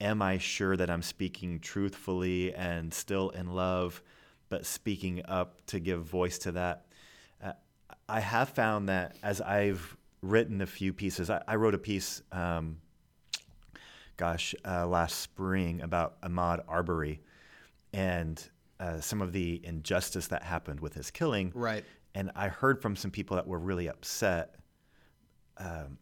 am 0.00 0.22
I 0.22 0.38
sure 0.38 0.76
that 0.76 0.90
I'm 0.90 1.02
speaking 1.02 1.58
truthfully 1.60 2.54
and 2.54 2.92
still 2.94 3.30
in 3.30 3.52
love, 3.54 4.02
but 4.48 4.64
speaking 4.66 5.22
up 5.26 5.64
to 5.66 5.80
give 5.80 6.04
voice 6.04 6.38
to 6.40 6.52
that. 6.52 6.86
Uh, 7.42 7.52
I 8.08 8.20
have 8.20 8.50
found 8.50 8.88
that 8.88 9.16
as 9.22 9.40
I've 9.40 9.96
written 10.22 10.60
a 10.60 10.66
few 10.66 10.92
pieces, 10.92 11.30
I, 11.30 11.42
I 11.46 11.56
wrote 11.56 11.74
a 11.74 11.78
piece, 11.78 12.22
um, 12.32 12.78
gosh, 14.16 14.54
uh, 14.64 14.86
last 14.86 15.20
spring 15.20 15.80
about 15.80 16.20
Ahmaud 16.22 16.64
Arbery 16.68 17.20
and 17.92 18.42
uh, 18.80 19.00
some 19.00 19.22
of 19.22 19.32
the 19.32 19.60
injustice 19.64 20.28
that 20.28 20.42
happened 20.42 20.80
with 20.80 20.94
his 20.94 21.10
killing. 21.10 21.52
Right. 21.54 21.84
And 22.14 22.30
I 22.34 22.48
heard 22.48 22.80
from 22.82 22.96
some 22.96 23.10
people 23.10 23.36
that 23.36 23.46
were 23.46 23.58
really 23.58 23.88
upset 23.88 24.56
um, 25.58 25.98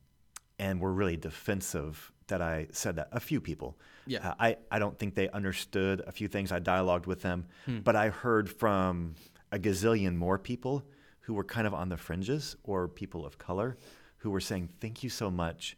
and 0.59 0.81
were 0.81 0.93
really 0.93 1.17
defensive 1.17 2.13
that 2.29 2.43
I 2.43 2.69
said 2.73 2.97
that. 2.97 3.09
A 3.13 3.21
few 3.21 3.41
people. 3.41 3.79
Yeah. 4.07 4.31
Uh, 4.31 4.35
I, 4.39 4.57
I 4.71 4.79
don't 4.79 4.99
think 4.99 5.15
they 5.15 5.29
understood 5.31 6.03
a 6.07 6.13
few 6.13 6.29
things. 6.29 6.53
I 6.53 6.59
dialogued 6.59 7.07
with 7.07 7.23
them. 7.23 7.47
But 7.83 7.97
I 7.97 8.09
heard 8.09 8.49
from 8.49 9.15
a 9.53 9.59
gazillion 9.59 10.17
more 10.17 10.39
people 10.39 10.85
who 11.21 11.35
were 11.35 11.45
kind 11.45 11.67
of 11.67 11.75
on 11.75 11.89
the 11.89 11.97
fringes 11.97 12.57
or 12.63 12.89
people 12.89 13.27
of 13.27 13.39
color 13.39 13.77
who 14.19 14.31
were 14.31 14.41
saying, 14.41 14.69
Thank 14.81 15.03
you 15.03 15.11
so 15.11 15.31
much 15.31 15.77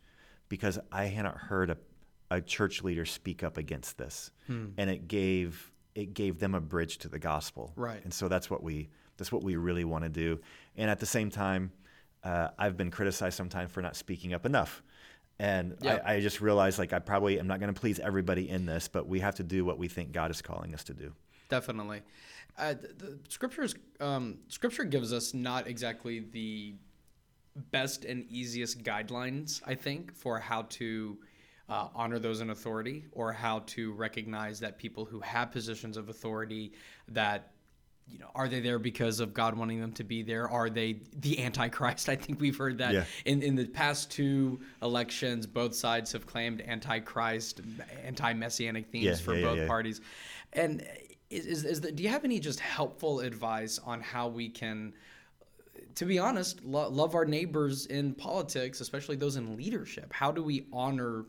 because 0.48 0.78
I 0.92 1.04
had 1.06 1.24
not 1.24 1.36
heard 1.36 1.70
a, 1.70 1.76
a 2.30 2.40
church 2.40 2.82
leader 2.82 3.04
speak 3.04 3.42
up 3.42 3.56
against 3.56 3.98
this. 3.98 4.30
And 4.48 4.90
it 4.90 5.08
gave 5.08 5.72
it 5.94 6.14
gave 6.14 6.38
them 6.38 6.54
a 6.54 6.60
bridge 6.60 6.98
to 6.98 7.08
the 7.08 7.18
gospel. 7.18 7.72
Right. 7.76 8.02
And 8.04 8.14
so 8.14 8.28
that's 8.28 8.48
what 8.48 8.62
we 8.62 8.88
that's 9.16 9.32
what 9.32 9.42
we 9.42 9.56
really 9.56 9.84
want 9.84 10.04
to 10.04 10.08
do. 10.10 10.40
And 10.76 10.88
at 10.90 11.00
the 11.00 11.06
same 11.06 11.30
time, 11.30 11.72
uh, 12.24 12.48
I've 12.58 12.76
been 12.76 12.90
criticized 12.90 13.36
sometimes 13.36 13.70
for 13.72 13.82
not 13.82 13.96
speaking 13.96 14.32
up 14.32 14.46
enough. 14.46 14.82
And 15.40 15.76
Yeah. 15.82 16.00
I, 16.04 16.14
I 16.14 16.20
just 16.20 16.40
realized 16.40 16.78
like 16.78 16.92
I 16.92 16.98
probably 16.98 17.38
am 17.38 17.46
not 17.46 17.60
going 17.60 17.72
to 17.72 17.78
please 17.78 17.98
everybody 18.00 18.48
in 18.48 18.64
this, 18.66 18.88
but 18.88 19.06
we 19.08 19.20
have 19.20 19.34
to 19.36 19.42
do 19.42 19.64
what 19.64 19.76
we 19.78 19.88
think 19.88 20.12
God 20.12 20.30
is 20.30 20.40
calling 20.40 20.72
us 20.74 20.84
to 20.84 20.94
do. 20.94 21.12
Definitely. 21.48 22.02
Uh, 22.56 22.74
the, 22.74 22.88
the 23.04 23.18
scriptures, 23.28 23.74
um, 24.00 24.38
scripture 24.48 24.84
gives 24.84 25.12
us 25.12 25.34
not 25.34 25.66
exactly 25.68 26.20
the 26.20 26.74
best 27.70 28.04
and 28.04 28.24
easiest 28.30 28.82
guidelines, 28.82 29.60
I 29.66 29.74
think, 29.74 30.14
for 30.14 30.38
how 30.38 30.62
to 30.62 31.18
uh, 31.68 31.88
honor 31.94 32.18
those 32.18 32.40
in 32.40 32.50
authority 32.50 33.04
or 33.12 33.32
how 33.32 33.60
to 33.66 33.92
recognize 33.92 34.60
that 34.60 34.78
people 34.78 35.04
who 35.04 35.20
have 35.20 35.52
positions 35.52 35.96
of 35.96 36.08
authority 36.08 36.72
that 37.08 37.50
you 38.10 38.18
know 38.18 38.30
are 38.34 38.48
they 38.48 38.60
there 38.60 38.78
because 38.78 39.20
of 39.20 39.34
god 39.34 39.54
wanting 39.54 39.78
them 39.80 39.92
to 39.92 40.02
be 40.02 40.22
there? 40.22 40.48
Are 40.48 40.70
they 40.70 41.00
the 41.20 41.44
antichrist? 41.44 42.08
I 42.14 42.16
think 42.16 42.40
we've 42.40 42.56
heard 42.56 42.78
that 42.78 42.94
Yeah. 42.94 43.04
in, 43.26 43.42
in 43.42 43.54
the 43.54 43.66
past 43.66 44.10
two 44.10 44.60
elections 44.80 45.46
both 45.46 45.74
sides 45.74 46.12
have 46.12 46.26
claimed 46.26 46.62
antichrist 46.62 47.60
anti-messianic 48.02 48.86
themes 48.90 49.04
Yeah, 49.04 49.14
for 49.16 49.34
yeah, 49.34 49.44
both 49.44 49.66
parties. 49.68 50.00
And 50.54 50.86
is, 51.28 51.44
is, 51.44 51.64
is 51.66 51.80
the, 51.82 51.92
do 51.92 52.02
you 52.02 52.08
have 52.08 52.24
any 52.24 52.40
just 52.40 52.60
helpful 52.60 53.20
advice 53.20 53.78
on 53.84 54.00
how 54.00 54.28
we 54.28 54.48
can 54.48 54.94
to 55.98 56.04
be 56.04 56.18
honest 56.18 56.64
lo- 56.64 56.88
love 56.88 57.16
our 57.16 57.24
neighbors 57.24 57.86
in 57.86 58.14
politics 58.14 58.80
especially 58.80 59.16
those 59.16 59.34
in 59.34 59.56
leadership 59.56 60.12
how 60.12 60.30
do 60.30 60.42
we 60.44 60.66
honor 60.72 61.24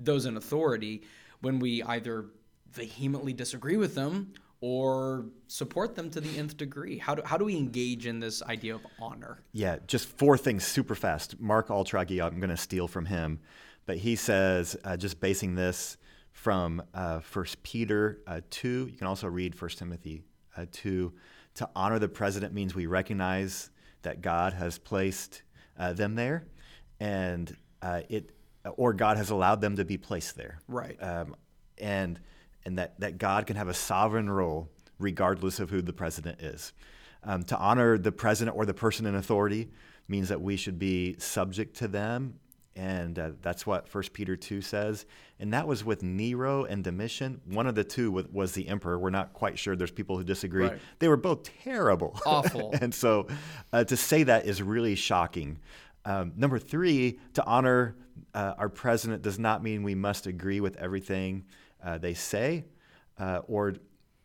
those 0.00 0.26
in 0.26 0.36
authority 0.36 1.02
when 1.40 1.60
we 1.60 1.84
either 1.84 2.26
vehemently 2.72 3.32
disagree 3.32 3.76
with 3.76 3.94
them 3.94 4.32
or 4.60 5.26
support 5.46 5.94
them 5.94 6.10
to 6.10 6.20
the 6.20 6.36
nth 6.36 6.56
degree 6.56 6.98
how 6.98 7.14
do, 7.14 7.22
how 7.24 7.36
do 7.36 7.44
we 7.44 7.56
engage 7.56 8.06
in 8.06 8.18
this 8.18 8.42
idea 8.42 8.74
of 8.74 8.84
honor 9.00 9.40
Yeah, 9.52 9.76
just 9.86 10.08
four 10.08 10.36
things 10.36 10.66
super 10.66 10.96
fast. 10.96 11.38
Mark 11.38 11.68
Altrogge, 11.68 12.20
I'm 12.20 12.40
going 12.40 12.50
to 12.50 12.56
steal 12.56 12.88
from 12.88 13.04
him, 13.06 13.38
but 13.86 13.98
he 13.98 14.16
says, 14.16 14.76
uh, 14.84 14.96
just 14.96 15.20
basing 15.20 15.54
this 15.54 15.96
from 16.32 16.82
uh, 16.92 17.20
1 17.32 17.46
Peter 17.62 18.18
uh, 18.26 18.40
2, 18.50 18.88
you 18.90 18.98
can 18.98 19.06
also 19.06 19.28
read 19.28 19.60
1 19.60 19.70
Timothy 19.70 20.24
uh, 20.56 20.66
2. 20.72 21.12
To 21.54 21.70
honor 21.76 22.00
the 22.00 22.08
president 22.08 22.52
means 22.52 22.74
we 22.74 22.86
recognize 22.86 23.70
that 24.02 24.20
God 24.20 24.52
has 24.52 24.78
placed 24.78 25.42
uh, 25.78 25.92
them 25.92 26.14
there, 26.14 26.46
and 27.00 27.54
uh, 27.82 28.02
it 28.08 28.30
or 28.76 28.92
God 28.92 29.16
has 29.16 29.30
allowed 29.30 29.60
them 29.60 29.76
to 29.76 29.84
be 29.84 29.96
placed 29.96 30.36
there 30.36 30.60
right 30.68 31.00
um, 31.02 31.34
and 31.78 32.18
and 32.64 32.78
that, 32.78 32.98
that 33.00 33.18
God 33.18 33.46
can 33.46 33.56
have 33.56 33.68
a 33.68 33.74
sovereign 33.74 34.28
role 34.28 34.68
regardless 34.98 35.60
of 35.60 35.70
who 35.70 35.80
the 35.80 35.92
president 35.92 36.40
is. 36.40 36.72
Um, 37.24 37.42
to 37.44 37.56
honor 37.56 37.96
the 37.96 38.12
president 38.12 38.56
or 38.56 38.66
the 38.66 38.74
person 38.74 39.06
in 39.06 39.14
authority 39.14 39.70
means 40.06 40.28
that 40.28 40.40
we 40.40 40.56
should 40.56 40.78
be 40.78 41.16
subject 41.18 41.76
to 41.76 41.88
them, 41.88 42.34
and 42.78 43.18
uh, 43.18 43.30
that's 43.42 43.66
what 43.66 43.92
1 43.92 44.04
Peter 44.12 44.36
2 44.36 44.62
says. 44.62 45.04
And 45.40 45.52
that 45.52 45.66
was 45.66 45.84
with 45.84 46.04
Nero 46.04 46.64
and 46.64 46.84
Domitian. 46.84 47.40
One 47.46 47.66
of 47.66 47.74
the 47.74 47.82
two 47.82 48.12
wa- 48.12 48.22
was 48.32 48.52
the 48.52 48.68
emperor. 48.68 48.98
We're 48.98 49.10
not 49.10 49.32
quite 49.32 49.58
sure. 49.58 49.74
There's 49.74 49.90
people 49.90 50.16
who 50.16 50.22
disagree. 50.22 50.68
Right. 50.68 50.78
They 51.00 51.08
were 51.08 51.16
both 51.16 51.42
terrible. 51.64 52.18
Awful. 52.24 52.72
and 52.80 52.94
so 52.94 53.26
uh, 53.72 53.82
to 53.82 53.96
say 53.96 54.22
that 54.22 54.46
is 54.46 54.62
really 54.62 54.94
shocking. 54.94 55.58
Um, 56.04 56.32
number 56.36 56.60
three, 56.60 57.18
to 57.34 57.44
honor 57.44 57.96
uh, 58.32 58.54
our 58.56 58.68
president 58.68 59.22
does 59.22 59.40
not 59.40 59.62
mean 59.62 59.82
we 59.82 59.96
must 59.96 60.28
agree 60.28 60.60
with 60.60 60.76
everything 60.76 61.44
uh, 61.84 61.98
they 61.98 62.14
say 62.14 62.64
uh, 63.18 63.40
or 63.48 63.74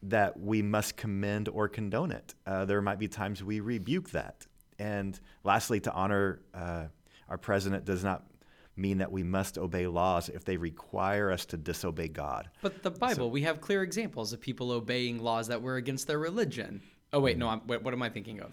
that 0.04 0.40
we 0.40 0.62
must 0.62 0.96
commend 0.96 1.50
or 1.50 1.68
condone 1.68 2.12
it. 2.12 2.36
Uh, 2.46 2.66
there 2.66 2.82
might 2.82 3.00
be 3.00 3.08
times 3.08 3.44
we 3.44 3.62
rebuke 3.62 4.12
that. 4.12 4.46
And 4.78 5.20
lastly, 5.44 5.80
to 5.82 5.92
honor 5.92 6.42
uh, 6.54 6.86
our 7.30 7.38
president 7.38 7.86
does 7.86 8.04
not 8.04 8.24
mean 8.76 8.98
that 9.00 9.12
we 9.12 9.24
must 9.24 9.58
obey 9.58 9.86
laws 9.88 10.30
if 10.30 10.44
they 10.46 10.58
require 10.58 11.32
us 11.32 11.46
to 11.48 11.58
disobey 11.58 12.08
God. 12.08 12.50
But 12.62 12.82
the 12.84 12.92
Bible, 12.92 13.30
we 13.32 13.42
have 13.44 13.62
clear 13.62 13.84
examples 13.84 14.34
of 14.34 14.42
people 14.42 14.72
obeying 14.72 15.20
laws 15.22 15.48
that 15.48 15.62
were 15.62 15.76
against 15.76 16.08
their 16.08 16.20
religion. 16.20 16.82
Oh 17.12 17.20
wait, 17.20 17.38
no, 17.38 17.48
I'm, 17.50 17.62
wait, 17.68 17.84
what 17.84 17.94
am 17.94 18.02
I 18.02 18.10
thinking 18.10 18.40
of? 18.42 18.52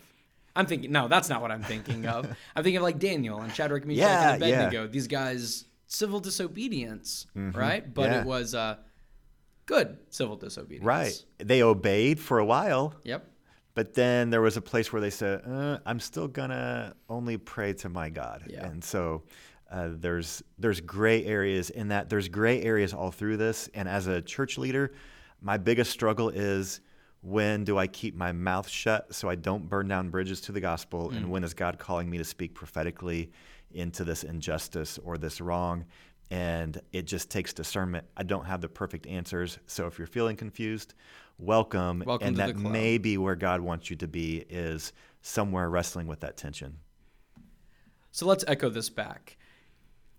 I'm 0.54 0.66
thinking 0.66 0.92
no, 0.92 1.08
that's 1.08 1.28
not 1.28 1.40
what 1.40 1.50
I'm 1.50 1.62
thinking 1.62 2.06
of. 2.06 2.26
I'm 2.56 2.62
thinking 2.62 2.76
of 2.78 2.82
like 2.82 2.98
Daniel 2.98 3.40
and 3.40 3.54
Shadrach, 3.54 3.86
Meshach, 3.86 3.98
Yeah, 4.00 4.32
and 4.34 4.42
yeah. 4.42 4.48
Abednego. 4.48 4.86
These 4.88 5.06
guys, 5.06 5.64
civil 5.86 6.20
disobedience, 6.20 7.26
right? 7.34 7.92
But 7.94 8.10
Yeah. 8.10 8.20
it 8.20 8.26
was 8.26 8.54
uh, 8.54 8.76
good 9.66 9.96
civil 10.10 10.36
disobedience. 10.36 10.84
Right. 10.84 11.24
They 11.38 11.62
obeyed 11.62 12.18
for 12.20 12.38
a 12.38 12.44
while, 12.44 12.94
Yep. 13.04 13.24
but 13.74 13.94
then 13.94 14.30
there 14.30 14.42
was 14.42 14.56
a 14.56 14.60
place 14.60 14.92
where 14.92 15.00
they 15.00 15.10
said, 15.10 15.42
uh, 15.46 15.78
"I'm 15.86 16.00
still 16.00 16.28
gonna 16.28 16.94
only 17.08 17.38
pray 17.38 17.72
to 17.74 17.88
my 17.88 18.10
God." 18.10 18.44
Yeah. 18.48 18.66
And 18.66 18.82
so 18.84 19.22
uh, 19.70 19.90
there's 19.92 20.42
there's 20.58 20.80
gray 20.80 21.24
areas 21.24 21.70
in 21.70 21.88
that. 21.88 22.08
There's 22.08 22.28
gray 22.28 22.62
areas 22.62 22.92
all 22.92 23.10
through 23.10 23.36
this. 23.36 23.68
And 23.74 23.88
as 23.88 24.06
a 24.06 24.20
church 24.20 24.58
leader, 24.58 24.92
my 25.40 25.56
biggest 25.56 25.90
struggle 25.90 26.28
is 26.28 26.80
when 27.22 27.64
do 27.64 27.78
I 27.78 27.86
keep 27.86 28.14
my 28.16 28.32
mouth 28.32 28.68
shut 28.68 29.14
so 29.14 29.28
I 29.28 29.34
don't 29.34 29.68
burn 29.68 29.88
down 29.88 30.10
bridges 30.10 30.40
to 30.42 30.52
the 30.52 30.60
gospel? 30.60 31.10
And 31.10 31.30
when 31.30 31.44
is 31.44 31.54
God 31.54 31.78
calling 31.78 32.08
me 32.10 32.18
to 32.18 32.24
speak 32.24 32.54
prophetically 32.54 33.30
into 33.72 34.04
this 34.04 34.24
injustice 34.24 34.98
or 35.04 35.18
this 35.18 35.40
wrong? 35.40 35.84
And 36.30 36.80
it 36.92 37.02
just 37.02 37.28
takes 37.30 37.52
discernment. 37.52 38.06
I 38.16 38.22
don't 38.22 38.46
have 38.46 38.60
the 38.60 38.68
perfect 38.68 39.06
answers. 39.06 39.58
So 39.66 39.86
if 39.86 39.98
you're 39.98 40.06
feeling 40.06 40.36
confused, 40.36 40.94
welcome. 41.38 42.02
Welcome 42.06 42.28
and 42.28 42.36
that 42.38 42.56
may 42.56 42.98
be 42.98 43.18
where 43.18 43.36
God 43.36 43.60
wants 43.60 43.90
you 43.90 43.96
to 43.96 44.08
be 44.08 44.44
is 44.48 44.92
somewhere 45.22 45.68
wrestling 45.68 46.06
with 46.06 46.20
that 46.20 46.36
tension. 46.36 46.78
So 48.12 48.26
let's 48.26 48.44
echo 48.48 48.68
this 48.70 48.90
back. 48.90 49.36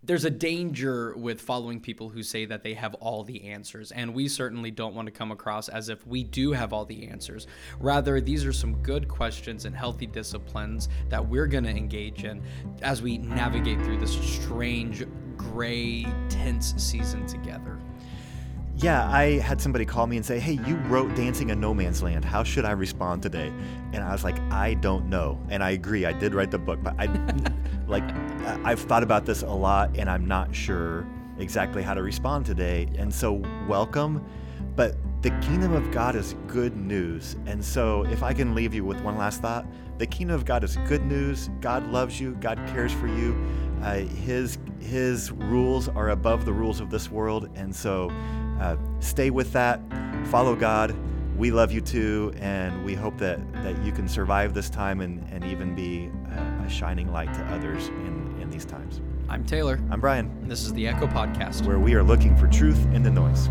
There's 0.03 0.25
a 0.25 0.31
danger 0.31 1.13
with 1.15 1.39
following 1.39 1.79
people 1.79 2.09
who 2.09 2.23
say 2.23 2.45
that 2.45 2.63
they 2.63 2.73
have 2.73 2.95
all 2.95 3.23
the 3.23 3.43
answers, 3.43 3.91
and 3.91 4.15
we 4.15 4.27
certainly 4.27 4.71
don't 4.71 4.95
want 4.95 5.05
to 5.05 5.11
come 5.11 5.31
across 5.31 5.69
as 5.69 5.89
if 5.89 6.07
we 6.07 6.23
do 6.23 6.53
have 6.53 6.73
all 6.73 6.85
the 6.85 7.07
answers. 7.07 7.45
Rather, 7.79 8.19
these 8.19 8.43
are 8.43 8.51
some 8.51 8.81
good 8.81 9.07
questions 9.07 9.65
and 9.65 9.75
healthy 9.75 10.07
disciplines 10.07 10.89
that 11.09 11.23
we're 11.23 11.45
going 11.45 11.65
to 11.65 11.69
engage 11.69 12.23
in 12.23 12.41
as 12.81 13.03
we 13.03 13.19
navigate 13.19 13.79
through 13.83 13.99
this 13.99 14.19
strange, 14.19 15.05
gray, 15.37 16.07
tense 16.29 16.73
season 16.77 17.27
together. 17.27 17.77
Yeah, 18.77 19.07
I 19.07 19.37
had 19.37 19.61
somebody 19.61 19.85
call 19.85 20.07
me 20.07 20.17
and 20.17 20.25
say, 20.25 20.39
Hey, 20.39 20.53
you 20.65 20.77
wrote 20.87 21.13
Dancing 21.15 21.51
in 21.51 21.59
No 21.59 21.75
Man's 21.75 22.01
Land. 22.01 22.25
How 22.25 22.41
should 22.43 22.65
I 22.65 22.71
respond 22.71 23.21
today? 23.21 23.53
And 23.93 23.97
I 24.03 24.11
was 24.11 24.23
like, 24.23 24.39
I 24.49 24.73
don't 24.73 25.09
know. 25.09 25.39
And 25.49 25.63
I 25.63 25.71
agree, 25.71 26.07
I 26.07 26.13
did 26.13 26.33
write 26.33 26.49
the 26.49 26.57
book, 26.57 26.79
but 26.81 26.95
I, 26.97 27.05
like, 27.91 28.09
I've 28.65 28.79
thought 28.79 29.03
about 29.03 29.25
this 29.25 29.43
a 29.43 29.49
lot 29.49 29.97
and 29.97 30.09
I'm 30.09 30.25
not 30.25 30.55
sure 30.55 31.05
exactly 31.37 31.83
how 31.83 31.93
to 31.93 32.01
respond 32.01 32.45
today. 32.45 32.87
And 32.97 33.13
so, 33.13 33.43
welcome. 33.67 34.25
But 34.75 34.95
the 35.21 35.31
kingdom 35.41 35.73
of 35.73 35.91
God 35.91 36.15
is 36.15 36.35
good 36.47 36.75
news. 36.77 37.35
And 37.45 37.63
so, 37.63 38.03
if 38.05 38.23
I 38.23 38.33
can 38.33 38.55
leave 38.55 38.73
you 38.73 38.85
with 38.85 39.01
one 39.01 39.17
last 39.17 39.41
thought, 39.41 39.65
the 39.97 40.07
kingdom 40.07 40.35
of 40.35 40.45
God 40.45 40.63
is 40.63 40.77
good 40.87 41.05
news. 41.05 41.49
God 41.59 41.85
loves 41.91 42.19
you, 42.19 42.35
God 42.39 42.57
cares 42.67 42.93
for 42.93 43.07
you. 43.07 43.35
Uh, 43.83 43.97
his, 43.97 44.57
his 44.79 45.31
rules 45.31 45.89
are 45.89 46.09
above 46.09 46.45
the 46.45 46.53
rules 46.53 46.79
of 46.79 46.89
this 46.89 47.11
world. 47.11 47.49
And 47.55 47.75
so, 47.75 48.09
uh, 48.59 48.77
stay 48.99 49.29
with 49.29 49.51
that, 49.53 49.81
follow 50.27 50.55
God. 50.55 50.95
We 51.37 51.49
love 51.49 51.71
you 51.71 51.81
too, 51.81 52.31
and 52.39 52.85
we 52.85 52.93
hope 52.93 53.17
that, 53.17 53.39
that 53.63 53.83
you 53.83 53.91
can 53.91 54.07
survive 54.07 54.53
this 54.53 54.69
time 54.69 55.01
and, 55.01 55.27
and 55.31 55.43
even 55.43 55.73
be 55.73 56.11
uh, 56.31 56.65
a 56.65 56.69
shining 56.69 57.11
light 57.11 57.33
to 57.33 57.43
others 57.45 57.87
in, 57.87 58.37
in 58.41 58.49
these 58.49 58.65
times. 58.65 59.01
I'm 59.29 59.45
Taylor, 59.45 59.79
I'm 59.89 59.99
Brian, 60.01 60.27
and 60.41 60.51
this 60.51 60.63
is 60.65 60.73
the 60.73 60.87
Echo 60.87 61.07
Podcast. 61.07 61.65
where 61.65 61.79
we 61.79 61.93
are 61.95 62.03
looking 62.03 62.35
for 62.35 62.47
truth 62.47 62.85
in 62.93 63.03
the 63.03 63.11
noise. 63.11 63.49